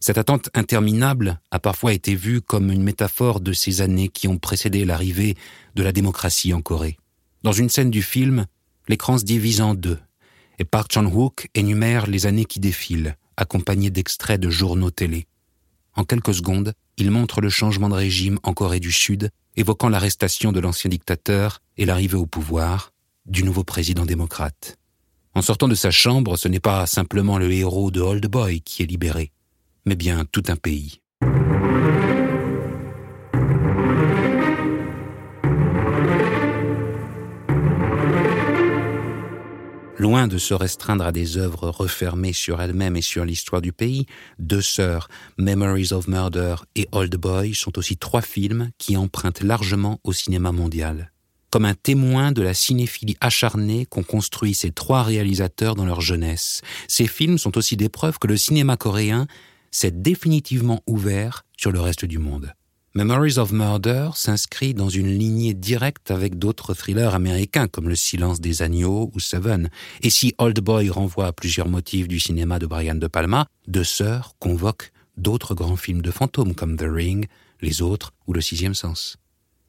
Cette 0.00 0.18
attente 0.18 0.50
interminable 0.54 1.40
a 1.52 1.60
parfois 1.60 1.92
été 1.92 2.16
vue 2.16 2.40
comme 2.40 2.72
une 2.72 2.82
métaphore 2.82 3.38
de 3.38 3.52
ces 3.52 3.80
années 3.80 4.08
qui 4.08 4.26
ont 4.26 4.38
précédé 4.38 4.84
l'arrivée 4.84 5.36
de 5.76 5.84
la 5.84 5.92
démocratie 5.92 6.52
en 6.52 6.62
Corée. 6.62 6.98
Dans 7.44 7.52
une 7.52 7.68
scène 7.68 7.92
du 7.92 8.02
film, 8.02 8.46
l'écran 8.88 9.18
se 9.18 9.24
divise 9.24 9.60
en 9.60 9.76
deux 9.76 9.98
et 10.62 10.64
Park 10.64 10.92
Chan-wook 10.92 11.48
énumère 11.54 12.06
les 12.06 12.26
années 12.26 12.44
qui 12.44 12.60
défilent, 12.60 13.16
accompagnés 13.36 13.90
d'extraits 13.90 14.40
de 14.40 14.48
journaux 14.48 14.92
télé. 14.92 15.26
En 15.96 16.04
quelques 16.04 16.34
secondes, 16.34 16.72
il 16.98 17.10
montre 17.10 17.40
le 17.40 17.48
changement 17.48 17.88
de 17.88 17.94
régime 17.94 18.38
en 18.44 18.54
Corée 18.54 18.78
du 18.78 18.92
Sud, 18.92 19.30
évoquant 19.56 19.88
l'arrestation 19.88 20.52
de 20.52 20.60
l'ancien 20.60 20.88
dictateur 20.88 21.62
et 21.78 21.84
l'arrivée 21.84 22.16
au 22.16 22.26
pouvoir 22.26 22.92
du 23.26 23.42
nouveau 23.42 23.64
président 23.64 24.06
démocrate. 24.06 24.78
En 25.34 25.42
sortant 25.42 25.66
de 25.66 25.74
sa 25.74 25.90
chambre, 25.90 26.36
ce 26.36 26.46
n'est 26.46 26.60
pas 26.60 26.86
simplement 26.86 27.38
le 27.38 27.50
héros 27.50 27.90
de 27.90 28.00
Old 28.00 28.24
Boy 28.28 28.60
qui 28.60 28.84
est 28.84 28.86
libéré, 28.86 29.32
mais 29.84 29.96
bien 29.96 30.24
tout 30.30 30.44
un 30.46 30.54
pays. 30.54 31.01
Loin 39.98 40.26
de 40.26 40.38
se 40.38 40.54
restreindre 40.54 41.04
à 41.04 41.12
des 41.12 41.36
œuvres 41.36 41.68
refermées 41.68 42.32
sur 42.32 42.62
elles-mêmes 42.62 42.96
et 42.96 43.02
sur 43.02 43.26
l'histoire 43.26 43.60
du 43.60 43.72
pays, 43.72 44.06
Deux 44.38 44.62
sœurs, 44.62 45.08
Memories 45.36 45.92
of 45.92 46.08
Murder 46.08 46.56
et 46.74 46.88
Old 46.92 47.14
Boy 47.16 47.54
sont 47.54 47.78
aussi 47.78 47.98
trois 47.98 48.22
films 48.22 48.70
qui 48.78 48.96
empruntent 48.96 49.42
largement 49.42 50.00
au 50.02 50.14
cinéma 50.14 50.50
mondial. 50.50 51.12
Comme 51.50 51.66
un 51.66 51.74
témoin 51.74 52.32
de 52.32 52.40
la 52.40 52.54
cinéphilie 52.54 53.18
acharnée 53.20 53.84
qu'ont 53.84 54.02
construit 54.02 54.54
ces 54.54 54.72
trois 54.72 55.02
réalisateurs 55.02 55.74
dans 55.74 55.84
leur 55.84 56.00
jeunesse, 56.00 56.62
ces 56.88 57.06
films 57.06 57.36
sont 57.36 57.58
aussi 57.58 57.76
des 57.76 57.90
preuves 57.90 58.18
que 58.18 58.26
le 58.28 58.38
cinéma 58.38 58.78
coréen 58.78 59.26
s'est 59.70 59.90
définitivement 59.90 60.82
ouvert 60.86 61.44
sur 61.58 61.70
le 61.70 61.80
reste 61.80 62.06
du 62.06 62.18
monde. 62.18 62.54
Memories 62.94 63.38
of 63.38 63.52
Murder 63.52 64.10
s'inscrit 64.14 64.74
dans 64.74 64.90
une 64.90 65.08
lignée 65.08 65.54
directe 65.54 66.10
avec 66.10 66.38
d'autres 66.38 66.74
thrillers 66.74 67.14
américains 67.14 67.66
comme 67.66 67.88
Le 67.88 67.96
silence 67.96 68.38
des 68.38 68.60
agneaux 68.60 69.10
ou 69.14 69.18
Seven. 69.18 69.70
Et 70.02 70.10
si 70.10 70.34
Old 70.36 70.60
Boy 70.60 70.90
renvoie 70.90 71.28
à 71.28 71.32
plusieurs 71.32 71.68
motifs 71.68 72.06
du 72.06 72.20
cinéma 72.20 72.58
de 72.58 72.66
Brian 72.66 72.96
De 72.96 73.06
Palma, 73.06 73.46
Deux 73.66 73.82
Sœurs 73.82 74.34
convoque 74.38 74.92
d'autres 75.16 75.54
grands 75.54 75.76
films 75.76 76.02
de 76.02 76.10
fantômes 76.10 76.54
comme 76.54 76.76
The 76.76 76.84
Ring, 76.86 77.28
Les 77.62 77.80
Autres 77.80 78.12
ou 78.26 78.34
Le 78.34 78.42
Sixième 78.42 78.74
Sens. 78.74 79.16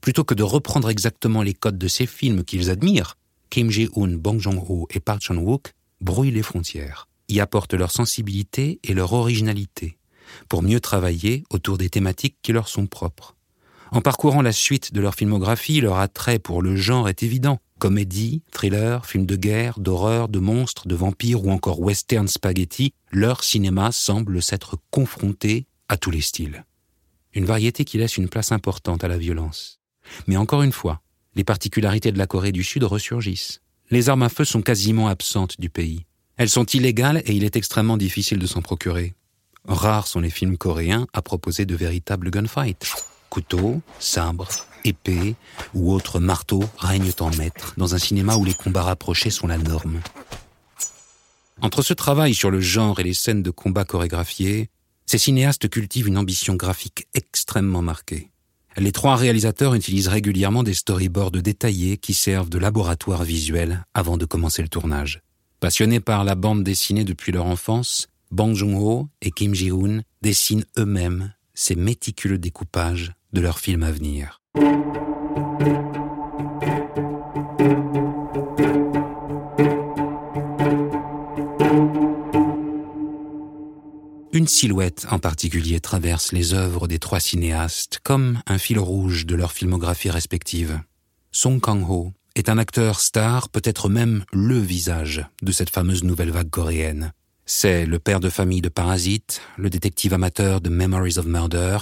Plutôt 0.01 0.25
que 0.25 0.33
de 0.33 0.43
reprendre 0.43 0.89
exactement 0.89 1.43
les 1.43 1.53
codes 1.53 1.77
de 1.77 1.87
ces 1.87 2.07
films 2.07 2.43
qu'ils 2.43 2.69
admirent, 2.69 3.15
Kim 3.49 3.69
Ji-hoon, 3.71 4.17
Bong 4.17 4.41
Joon-ho 4.41 4.89
et 4.89 4.99
Park 4.99 5.21
Chan-wook 5.21 5.71
brouillent 6.01 6.31
les 6.31 6.43
frontières, 6.43 7.07
y 7.29 7.39
apportent 7.39 7.73
leur 7.73 7.91
sensibilité 7.91 8.81
et 8.83 8.93
leur 8.93 9.13
originalité 9.13 9.97
pour 10.49 10.63
mieux 10.63 10.79
travailler 10.79 11.43
autour 11.49 11.77
des 11.77 11.89
thématiques 11.89 12.37
qui 12.41 12.51
leur 12.51 12.67
sont 12.67 12.87
propres. 12.87 13.35
En 13.91 14.01
parcourant 14.01 14.41
la 14.41 14.51
suite 14.51 14.91
de 14.91 15.01
leur 15.01 15.13
filmographie, 15.13 15.79
leur 15.79 15.99
attrait 15.99 16.39
pour 16.39 16.63
le 16.63 16.75
genre 16.75 17.07
est 17.07 17.21
évident. 17.21 17.59
Comédie, 17.77 18.41
thriller, 18.51 19.05
films 19.05 19.27
de 19.27 19.35
guerre, 19.35 19.79
d'horreur, 19.79 20.29
de 20.29 20.39
monstres, 20.39 20.87
de 20.87 20.95
vampires 20.95 21.45
ou 21.45 21.51
encore 21.51 21.79
western 21.79 22.27
spaghetti, 22.27 22.93
leur 23.11 23.43
cinéma 23.43 23.91
semble 23.91 24.41
s'être 24.41 24.77
confronté 24.89 25.67
à 25.89 25.97
tous 25.97 26.09
les 26.09 26.21
styles. 26.21 26.65
Une 27.33 27.45
variété 27.45 27.85
qui 27.85 27.99
laisse 27.99 28.17
une 28.17 28.29
place 28.29 28.51
importante 28.51 29.03
à 29.03 29.07
la 29.07 29.17
violence. 29.17 29.79
Mais 30.25 30.37
encore 30.37 30.63
une 30.63 30.71
fois, 30.71 31.01
les 31.35 31.43
particularités 31.43 32.11
de 32.11 32.17
la 32.17 32.27
Corée 32.27 32.51
du 32.51 32.63
Sud 32.63 32.83
ressurgissent. 32.83 33.61
Les 33.91 34.09
armes 34.09 34.23
à 34.23 34.29
feu 34.29 34.45
sont 34.45 34.61
quasiment 34.61 35.07
absentes 35.07 35.59
du 35.59 35.69
pays. 35.69 36.05
Elles 36.37 36.49
sont 36.49 36.65
illégales 36.65 37.21
et 37.25 37.33
il 37.33 37.43
est 37.43 37.55
extrêmement 37.55 37.97
difficile 37.97 38.39
de 38.39 38.47
s'en 38.47 38.61
procurer. 38.61 39.13
Rares 39.67 40.07
sont 40.07 40.19
les 40.19 40.29
films 40.29 40.57
coréens 40.57 41.07
à 41.13 41.21
proposer 41.21 41.65
de 41.65 41.75
véritables 41.75 42.31
gunfights. 42.31 42.93
Couteaux, 43.29 43.81
sabres, 43.99 44.49
épées 44.83 45.35
ou 45.73 45.93
autres 45.93 46.19
marteaux 46.19 46.63
règnent 46.77 47.13
en 47.19 47.31
maître 47.31 47.73
dans 47.77 47.95
un 47.95 47.97
cinéma 47.97 48.35
où 48.35 48.43
les 48.43 48.53
combats 48.53 48.83
rapprochés 48.83 49.29
sont 49.29 49.47
la 49.47 49.57
norme. 49.57 50.01
Entre 51.61 51.81
ce 51.81 51.93
travail 51.93 52.33
sur 52.33 52.51
le 52.51 52.59
genre 52.59 52.99
et 52.99 53.03
les 53.03 53.13
scènes 53.13 53.41
de 53.41 53.51
combat 53.51 53.85
chorégraphiées, 53.85 54.69
ces 55.05 55.17
cinéastes 55.17 55.69
cultivent 55.69 56.07
une 56.07 56.17
ambition 56.17 56.55
graphique 56.55 57.07
extrêmement 57.13 57.81
marquée. 57.81 58.29
Les 58.75 58.91
trois 58.91 59.15
réalisateurs 59.15 59.75
utilisent 59.75 60.07
régulièrement 60.07 60.63
des 60.63 60.73
storyboards 60.73 61.31
détaillés 61.31 61.97
qui 61.97 62.13
servent 62.13 62.49
de 62.49 62.57
laboratoire 62.57 63.23
visuel 63.23 63.85
avant 63.93 64.17
de 64.17 64.25
commencer 64.25 64.61
le 64.61 64.67
tournage. 64.67 65.21
Passionnés 65.59 65.99
par 65.99 66.23
la 66.23 66.35
bande 66.35 66.63
dessinée 66.63 67.03
depuis 67.05 67.31
leur 67.31 67.45
enfance, 67.45 68.07
Bang 68.33 68.55
Joon-ho 68.55 69.09
et 69.21 69.29
Kim 69.29 69.53
Ji-hoon 69.53 70.01
dessinent 70.23 70.65
eux-mêmes 70.79 71.35
ces 71.53 71.75
méticuleux 71.75 72.39
découpages 72.39 73.13
de 73.31 73.41
leurs 73.41 73.59
films 73.59 73.83
à 73.83 73.91
venir. 73.91 74.41
Une 84.31 84.47
silhouette 84.47 85.05
en 85.11 85.19
particulier 85.19 85.79
traverse 85.79 86.31
les 86.31 86.55
œuvres 86.55 86.87
des 86.87 86.97
trois 86.97 87.19
cinéastes 87.19 87.99
comme 88.01 88.41
un 88.47 88.57
fil 88.57 88.79
rouge 88.79 89.27
de 89.27 89.35
leur 89.35 89.51
filmographie 89.51 90.09
respective. 90.09 90.79
Song 91.31 91.59
Kang-ho 91.59 92.13
est 92.33 92.49
un 92.49 92.57
acteur 92.57 92.99
star, 92.99 93.49
peut-être 93.49 93.89
même 93.89 94.25
le 94.33 94.57
visage 94.57 95.23
de 95.43 95.51
cette 95.51 95.69
fameuse 95.69 96.03
nouvelle 96.03 96.31
vague 96.31 96.49
coréenne. 96.49 97.13
C'est 97.45 97.85
le 97.85 97.99
père 97.99 98.21
de 98.21 98.29
famille 98.29 98.61
de 98.61 98.69
Parasite, 98.69 99.41
le 99.57 99.69
détective 99.69 100.13
amateur 100.13 100.61
de 100.61 100.69
Memories 100.69 101.17
of 101.17 101.25
Murder, 101.25 101.79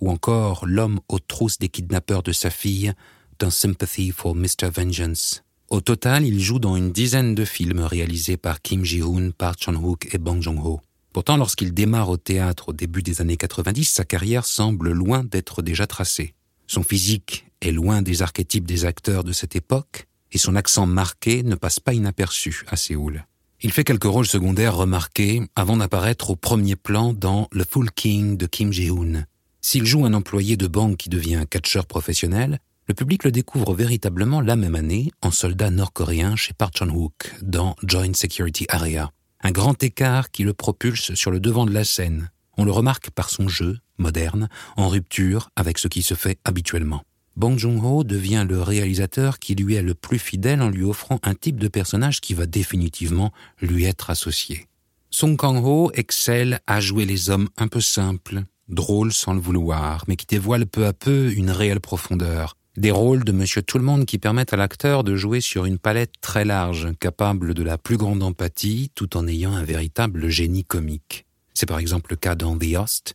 ou 0.00 0.10
encore 0.10 0.66
l'homme 0.66 0.98
aux 1.08 1.20
trousses 1.20 1.58
des 1.58 1.68
kidnappeurs 1.68 2.24
de 2.24 2.32
sa 2.32 2.50
fille 2.50 2.92
dans 3.38 3.50
Sympathy 3.50 4.10
for 4.10 4.34
Mr. 4.34 4.68
Vengeance. 4.74 5.44
Au 5.68 5.80
total, 5.80 6.24
il 6.24 6.40
joue 6.40 6.58
dans 6.58 6.76
une 6.76 6.90
dizaine 6.90 7.36
de 7.36 7.44
films 7.44 7.80
réalisés 7.80 8.36
par 8.36 8.60
Kim 8.60 8.84
Ji-hoon, 8.84 9.32
Park 9.36 9.58
Chan-wook 9.60 10.12
et 10.12 10.18
Bong 10.18 10.40
Joon-ho. 10.40 10.80
Pourtant, 11.12 11.36
lorsqu'il 11.36 11.72
démarre 11.72 12.10
au 12.10 12.16
théâtre 12.16 12.70
au 12.70 12.72
début 12.72 13.02
des 13.02 13.20
années 13.20 13.36
90, 13.36 13.84
sa 13.84 14.04
carrière 14.04 14.44
semble 14.44 14.90
loin 14.90 15.22
d'être 15.22 15.62
déjà 15.62 15.86
tracée. 15.86 16.34
Son 16.66 16.82
physique 16.82 17.46
est 17.60 17.72
loin 17.72 18.02
des 18.02 18.22
archétypes 18.22 18.66
des 18.66 18.84
acteurs 18.84 19.22
de 19.22 19.32
cette 19.32 19.54
époque, 19.54 20.08
et 20.32 20.38
son 20.38 20.56
accent 20.56 20.86
marqué 20.86 21.44
ne 21.44 21.54
passe 21.54 21.78
pas 21.78 21.94
inaperçu 21.94 22.64
à 22.68 22.76
Séoul. 22.76 23.24
Il 23.62 23.72
fait 23.72 23.84
quelques 23.84 24.04
rôles 24.04 24.26
secondaires 24.26 24.76
remarqués 24.76 25.42
avant 25.54 25.78
d'apparaître 25.78 26.30
au 26.30 26.36
premier 26.36 26.76
plan 26.76 27.12
dans 27.12 27.48
Le 27.52 27.64
Full 27.64 27.90
King 27.90 28.36
de 28.36 28.46
Kim 28.46 28.72
Ji-hoon. 28.72 29.24
S'il 29.62 29.86
joue 29.86 30.04
un 30.04 30.12
employé 30.14 30.56
de 30.56 30.66
banque 30.66 30.98
qui 30.98 31.08
devient 31.08 31.36
un 31.36 31.46
catcheur 31.46 31.86
professionnel, 31.86 32.60
Le 32.88 32.94
public 32.94 33.24
le 33.24 33.32
découvre 33.32 33.74
véritablement 33.74 34.40
la 34.40 34.54
même 34.54 34.76
année 34.76 35.10
en 35.20 35.32
soldat 35.32 35.70
nord-coréen 35.70 36.36
chez 36.36 36.52
Park 36.52 36.76
Chan-wook 36.78 37.34
dans 37.42 37.74
Joint 37.82 38.14
Security 38.14 38.66
Area. 38.68 39.10
Un 39.42 39.50
grand 39.50 39.82
écart 39.82 40.30
qui 40.30 40.44
le 40.44 40.54
propulse 40.54 41.14
sur 41.14 41.32
le 41.32 41.40
devant 41.40 41.66
de 41.66 41.72
la 41.72 41.82
scène. 41.82 42.30
On 42.56 42.64
le 42.64 42.70
remarque 42.70 43.10
par 43.10 43.28
son 43.28 43.48
jeu, 43.48 43.78
moderne, 43.98 44.48
en 44.76 44.88
rupture 44.88 45.50
avec 45.56 45.78
ce 45.78 45.88
qui 45.88 46.02
se 46.02 46.14
fait 46.14 46.38
habituellement. 46.44 47.02
Bong 47.36 47.58
Joon-ho 47.58 48.02
devient 48.02 48.46
le 48.48 48.62
réalisateur 48.62 49.38
qui 49.38 49.54
lui 49.54 49.74
est 49.74 49.82
le 49.82 49.94
plus 49.94 50.18
fidèle 50.18 50.62
en 50.62 50.70
lui 50.70 50.84
offrant 50.84 51.20
un 51.22 51.34
type 51.34 51.60
de 51.60 51.68
personnage 51.68 52.22
qui 52.22 52.32
va 52.32 52.46
définitivement 52.46 53.30
lui 53.60 53.84
être 53.84 54.08
associé. 54.08 54.68
Song 55.10 55.36
Kang-ho 55.36 55.90
excelle 55.92 56.60
à 56.66 56.80
jouer 56.80 57.04
les 57.04 57.28
hommes 57.28 57.48
un 57.58 57.68
peu 57.68 57.82
simples, 57.82 58.44
drôles 58.68 59.12
sans 59.12 59.34
le 59.34 59.40
vouloir, 59.40 60.04
mais 60.08 60.16
qui 60.16 60.24
dévoilent 60.24 60.66
peu 60.66 60.86
à 60.86 60.94
peu 60.94 61.30
une 61.32 61.50
réelle 61.50 61.80
profondeur. 61.80 62.56
Des 62.78 62.90
rôles 62.90 63.24
de 63.24 63.32
Monsieur 63.32 63.62
Tout-le-Monde 63.62 64.06
qui 64.06 64.18
permettent 64.18 64.54
à 64.54 64.56
l'acteur 64.56 65.04
de 65.04 65.14
jouer 65.14 65.42
sur 65.42 65.66
une 65.66 65.78
palette 65.78 66.14
très 66.22 66.46
large, 66.46 66.88
capable 67.00 67.52
de 67.52 67.62
la 67.62 67.76
plus 67.76 67.98
grande 67.98 68.22
empathie, 68.22 68.90
tout 68.94 69.16
en 69.16 69.26
ayant 69.26 69.54
un 69.54 69.64
véritable 69.64 70.28
génie 70.28 70.64
comique. 70.64 71.26
C'est 71.52 71.66
par 71.66 71.78
exemple 71.78 72.10
le 72.10 72.16
cas 72.16 72.34
dans 72.34 72.58
The 72.58 72.76
Host, 72.76 73.14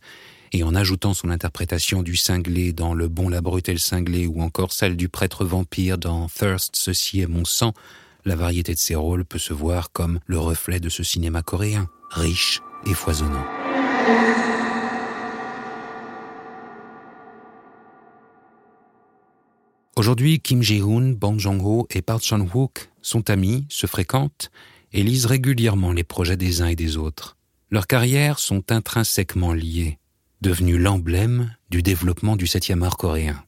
et 0.52 0.62
en 0.62 0.74
ajoutant 0.74 1.14
son 1.14 1.30
interprétation 1.30 2.02
du 2.02 2.16
cinglé 2.16 2.72
dans 2.72 2.94
Le 2.94 3.08
Bon, 3.08 3.28
la 3.28 3.40
brute 3.40 3.78
cinglé, 3.78 4.26
ou 4.26 4.42
encore 4.42 4.72
celle 4.72 4.96
du 4.96 5.08
prêtre 5.08 5.44
vampire 5.44 5.98
dans 5.98 6.28
Thirst, 6.28 6.76
ceci 6.76 7.20
est 7.20 7.26
mon 7.26 7.44
sang, 7.44 7.72
la 8.24 8.36
variété 8.36 8.74
de 8.74 8.78
ses 8.78 8.94
rôles 8.94 9.24
peut 9.24 9.38
se 9.38 9.52
voir 9.52 9.92
comme 9.92 10.20
le 10.26 10.38
reflet 10.38 10.78
de 10.78 10.88
ce 10.88 11.02
cinéma 11.02 11.42
coréen, 11.42 11.88
riche 12.10 12.60
et 12.86 12.94
foisonnant. 12.94 13.46
Aujourd'hui, 19.96 20.40
Kim 20.40 20.62
Jae-hoon, 20.62 21.16
Bong 21.18 21.38
Joon-ho 21.38 21.86
et 21.90 22.02
Park 22.02 22.22
Chan-wook 22.22 22.90
sont 23.02 23.28
amis, 23.30 23.66
se 23.68 23.86
fréquentent 23.86 24.50
et 24.92 25.02
lisent 25.02 25.26
régulièrement 25.26 25.92
les 25.92 26.04
projets 26.04 26.36
des 26.36 26.62
uns 26.62 26.68
et 26.68 26.76
des 26.76 26.96
autres. 26.96 27.36
Leurs 27.70 27.86
carrières 27.86 28.38
sont 28.38 28.70
intrinsèquement 28.70 29.52
liées, 29.52 29.98
devenues 30.42 30.78
l'emblème 30.78 31.54
du 31.70 31.82
développement 31.82 32.36
du 32.36 32.46
septième 32.46 32.82
art 32.82 32.96
coréen. 32.96 33.42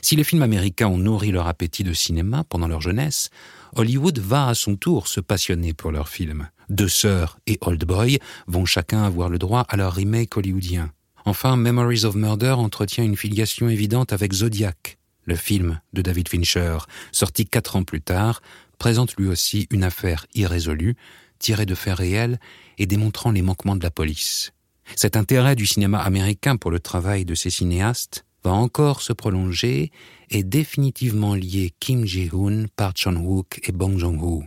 Si 0.00 0.14
les 0.14 0.24
films 0.24 0.42
américains 0.42 0.86
ont 0.86 0.98
nourri 0.98 1.32
leur 1.32 1.48
appétit 1.48 1.82
de 1.82 1.92
cinéma 1.92 2.44
pendant 2.44 2.68
leur 2.68 2.80
jeunesse, 2.80 3.30
Hollywood 3.74 4.18
va 4.20 4.48
à 4.48 4.54
son 4.54 4.76
tour 4.76 5.08
se 5.08 5.20
passionner 5.20 5.74
pour 5.74 5.90
leurs 5.90 6.08
films. 6.08 6.48
Deux 6.68 6.88
sœurs 6.88 7.38
et 7.48 7.58
Old 7.62 7.84
Boy 7.84 8.20
vont 8.46 8.64
chacun 8.64 9.02
avoir 9.02 9.28
le 9.28 9.38
droit 9.38 9.66
à 9.68 9.76
leur 9.76 9.94
remake 9.94 10.36
hollywoodien. 10.36 10.92
Enfin, 11.24 11.56
Memories 11.56 12.04
of 12.04 12.14
Murder 12.14 12.52
entretient 12.52 13.02
une 13.02 13.16
filiation 13.16 13.68
évidente 13.68 14.12
avec 14.12 14.32
Zodiac. 14.32 14.98
Le 15.24 15.34
film 15.34 15.80
de 15.92 16.02
David 16.02 16.28
Fincher, 16.28 16.78
sorti 17.10 17.46
quatre 17.46 17.74
ans 17.74 17.82
plus 17.82 18.00
tard, 18.00 18.40
présente 18.78 19.16
lui 19.16 19.26
aussi 19.26 19.66
une 19.70 19.82
affaire 19.82 20.26
irrésolue, 20.34 20.94
tirée 21.40 21.66
de 21.66 21.74
faits 21.74 21.96
réels 21.96 22.38
et 22.78 22.86
démontrant 22.86 23.32
les 23.32 23.42
manquements 23.42 23.74
de 23.74 23.82
la 23.82 23.90
police. 23.90 24.52
Cet 24.94 25.16
intérêt 25.16 25.56
du 25.56 25.66
cinéma 25.66 25.98
américain 25.98 26.56
pour 26.56 26.70
le 26.70 26.80
travail 26.80 27.24
de 27.24 27.34
ces 27.34 27.50
cinéastes 27.50 28.24
va 28.44 28.52
encore 28.52 29.02
se 29.02 29.12
prolonger 29.12 29.90
et 30.30 30.44
définitivement 30.44 31.34
lier 31.34 31.72
Kim 31.80 32.04
Ji-hoon, 32.04 32.66
Park 32.76 32.96
Chan-wook 32.98 33.60
et 33.64 33.72
Bong 33.72 33.98
Joon-ho. 33.98 34.44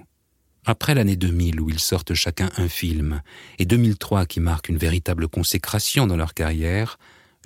Après 0.66 0.94
l'année 0.94 1.16
2000 1.16 1.60
où 1.60 1.70
ils 1.70 1.80
sortent 1.80 2.14
chacun 2.14 2.50
un 2.58 2.68
film, 2.68 3.22
et 3.58 3.66
2003 3.66 4.26
qui 4.26 4.40
marque 4.40 4.70
une 4.70 4.78
véritable 4.78 5.28
consécration 5.28 6.08
dans 6.08 6.18
leur 6.18 6.34
carrière, 6.34 6.98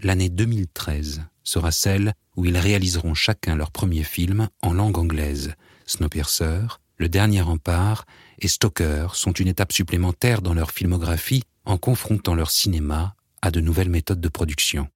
l'année 0.03 0.29
2013 0.29 1.23
sera 1.43 1.71
celle 1.71 2.13
où 2.35 2.45
ils 2.45 2.57
réaliseront 2.57 3.13
chacun 3.13 3.55
leur 3.55 3.71
premier 3.71 4.03
film 4.03 4.49
en 4.61 4.73
langue 4.73 4.97
anglaise. 4.97 5.55
Snowpiercer, 5.85 6.79
Le 6.97 7.09
Dernier 7.09 7.41
Rempart 7.41 8.05
et 8.39 8.47
Stoker 8.47 9.15
sont 9.15 9.31
une 9.31 9.47
étape 9.47 9.71
supplémentaire 9.71 10.41
dans 10.41 10.53
leur 10.53 10.71
filmographie 10.71 11.43
en 11.65 11.77
confrontant 11.77 12.35
leur 12.35 12.51
cinéma 12.51 13.15
à 13.41 13.51
de 13.51 13.59
nouvelles 13.59 13.89
méthodes 13.89 14.21
de 14.21 14.29
production. 14.29 14.87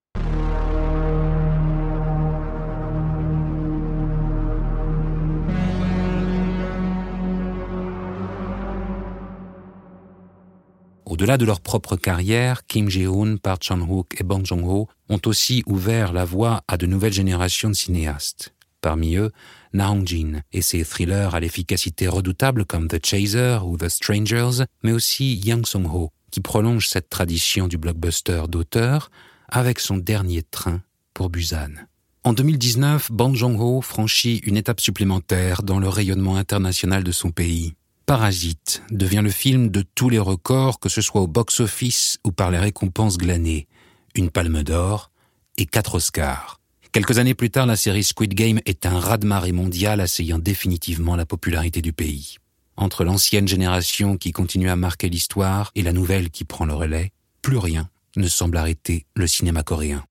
Au-delà 11.05 11.37
de 11.37 11.45
leur 11.45 11.61
propre 11.61 11.95
carrière, 11.95 12.65
Kim 12.67 12.89
Jae-hoon, 12.89 13.37
Park 13.37 13.63
Chan-wook 13.63 14.19
et 14.19 14.23
Bong 14.23 14.45
Joon-ho 14.45 14.87
ont 15.09 15.21
aussi 15.25 15.63
ouvert 15.65 16.11
la 16.11 16.25
voie 16.25 16.63
à 16.67 16.77
de 16.77 16.85
nouvelles 16.85 17.13
générations 17.13 17.69
de 17.69 17.75
cinéastes. 17.75 18.53
Parmi 18.81 19.15
eux, 19.15 19.31
Na 19.73 19.89
Hong-jin 19.89 20.41
et 20.53 20.61
ses 20.61 20.83
thrillers 20.83 21.33
à 21.33 21.39
l'efficacité 21.39 22.07
redoutable 22.07 22.65
comme 22.65 22.87
The 22.87 23.03
Chaser 23.03 23.59
ou 23.65 23.77
The 23.77 23.89
Strangers, 23.89 24.65
mais 24.83 24.91
aussi 24.91 25.35
Yang 25.37 25.67
Song-ho, 25.67 26.11
qui 26.31 26.41
prolonge 26.41 26.87
cette 26.87 27.09
tradition 27.09 27.67
du 27.67 27.77
blockbuster 27.77 28.43
d'auteur 28.47 29.09
avec 29.49 29.79
son 29.79 29.97
dernier 29.97 30.43
train 30.43 30.81
pour 31.13 31.29
Busan. 31.29 31.87
En 32.23 32.33
2019, 32.33 33.11
Bong 33.11 33.35
Joon-ho 33.35 33.81
franchit 33.81 34.37
une 34.45 34.57
étape 34.57 34.81
supplémentaire 34.81 35.63
dans 35.63 35.79
le 35.79 35.87
rayonnement 35.87 36.35
international 36.35 37.03
de 37.03 37.11
son 37.11 37.31
pays. 37.31 37.73
Parasite 38.05 38.83
devient 38.91 39.21
le 39.23 39.29
film 39.29 39.69
de 39.69 39.81
tous 39.95 40.09
les 40.09 40.19
records, 40.19 40.79
que 40.79 40.89
ce 40.89 41.01
soit 41.01 41.21
au 41.21 41.27
box-office 41.27 42.19
ou 42.25 42.31
par 42.31 42.51
les 42.51 42.57
récompenses 42.57 43.17
glanées. 43.17 43.67
Une 44.15 44.29
palme 44.29 44.63
d'or 44.63 45.11
et 45.57 45.65
quatre 45.65 45.95
Oscars. 45.95 46.59
Quelques 46.91 47.17
années 47.17 47.33
plus 47.33 47.49
tard, 47.49 47.65
la 47.65 47.75
série 47.75 48.03
Squid 48.03 48.33
Game 48.33 48.59
est 48.65 48.85
un 48.85 48.99
raz-de-marée 48.99 49.51
mondial 49.51 50.01
asseyant 50.01 50.39
définitivement 50.39 51.15
la 51.15 51.25
popularité 51.25 51.81
du 51.81 51.93
pays. 51.93 52.37
Entre 52.77 53.03
l'ancienne 53.03 53.47
génération 53.47 54.17
qui 54.17 54.31
continue 54.31 54.69
à 54.69 54.75
marquer 54.75 55.09
l'histoire 55.09 55.71
et 55.73 55.81
la 55.81 55.93
nouvelle 55.93 56.29
qui 56.29 56.45
prend 56.45 56.65
le 56.65 56.75
relais, 56.75 57.11
plus 57.41 57.57
rien 57.57 57.89
ne 58.15 58.27
semble 58.27 58.55
arrêter 58.57 59.07
le 59.15 59.25
cinéma 59.25 59.63
coréen. 59.63 60.05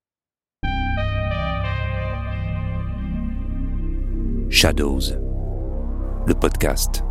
Shadows, 4.51 5.13
le 6.27 6.35
podcast. 6.35 7.06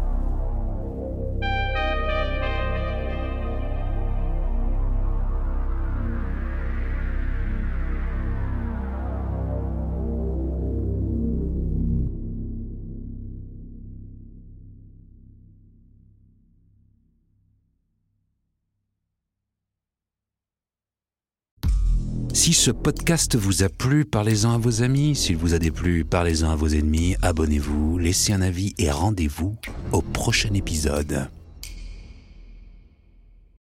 Si 22.35 22.51
ce 22.51 22.69
podcast 22.69 23.37
vous 23.37 23.63
a 23.63 23.69
plu, 23.69 24.03
parlez-en 24.03 24.51
à 24.51 24.57
vos 24.57 24.83
amis. 24.83 25.15
S'il 25.15 25.37
vous 25.37 25.53
a 25.53 25.57
déplu, 25.57 26.03
parlez-en 26.03 26.51
à 26.51 26.55
vos 26.57 26.67
ennemis. 26.67 27.15
Abonnez-vous, 27.21 27.97
laissez 27.97 28.33
un 28.33 28.41
avis 28.41 28.75
et 28.77 28.91
rendez-vous 28.91 29.55
au 29.93 30.01
prochain 30.01 30.53
épisode. 30.53 31.29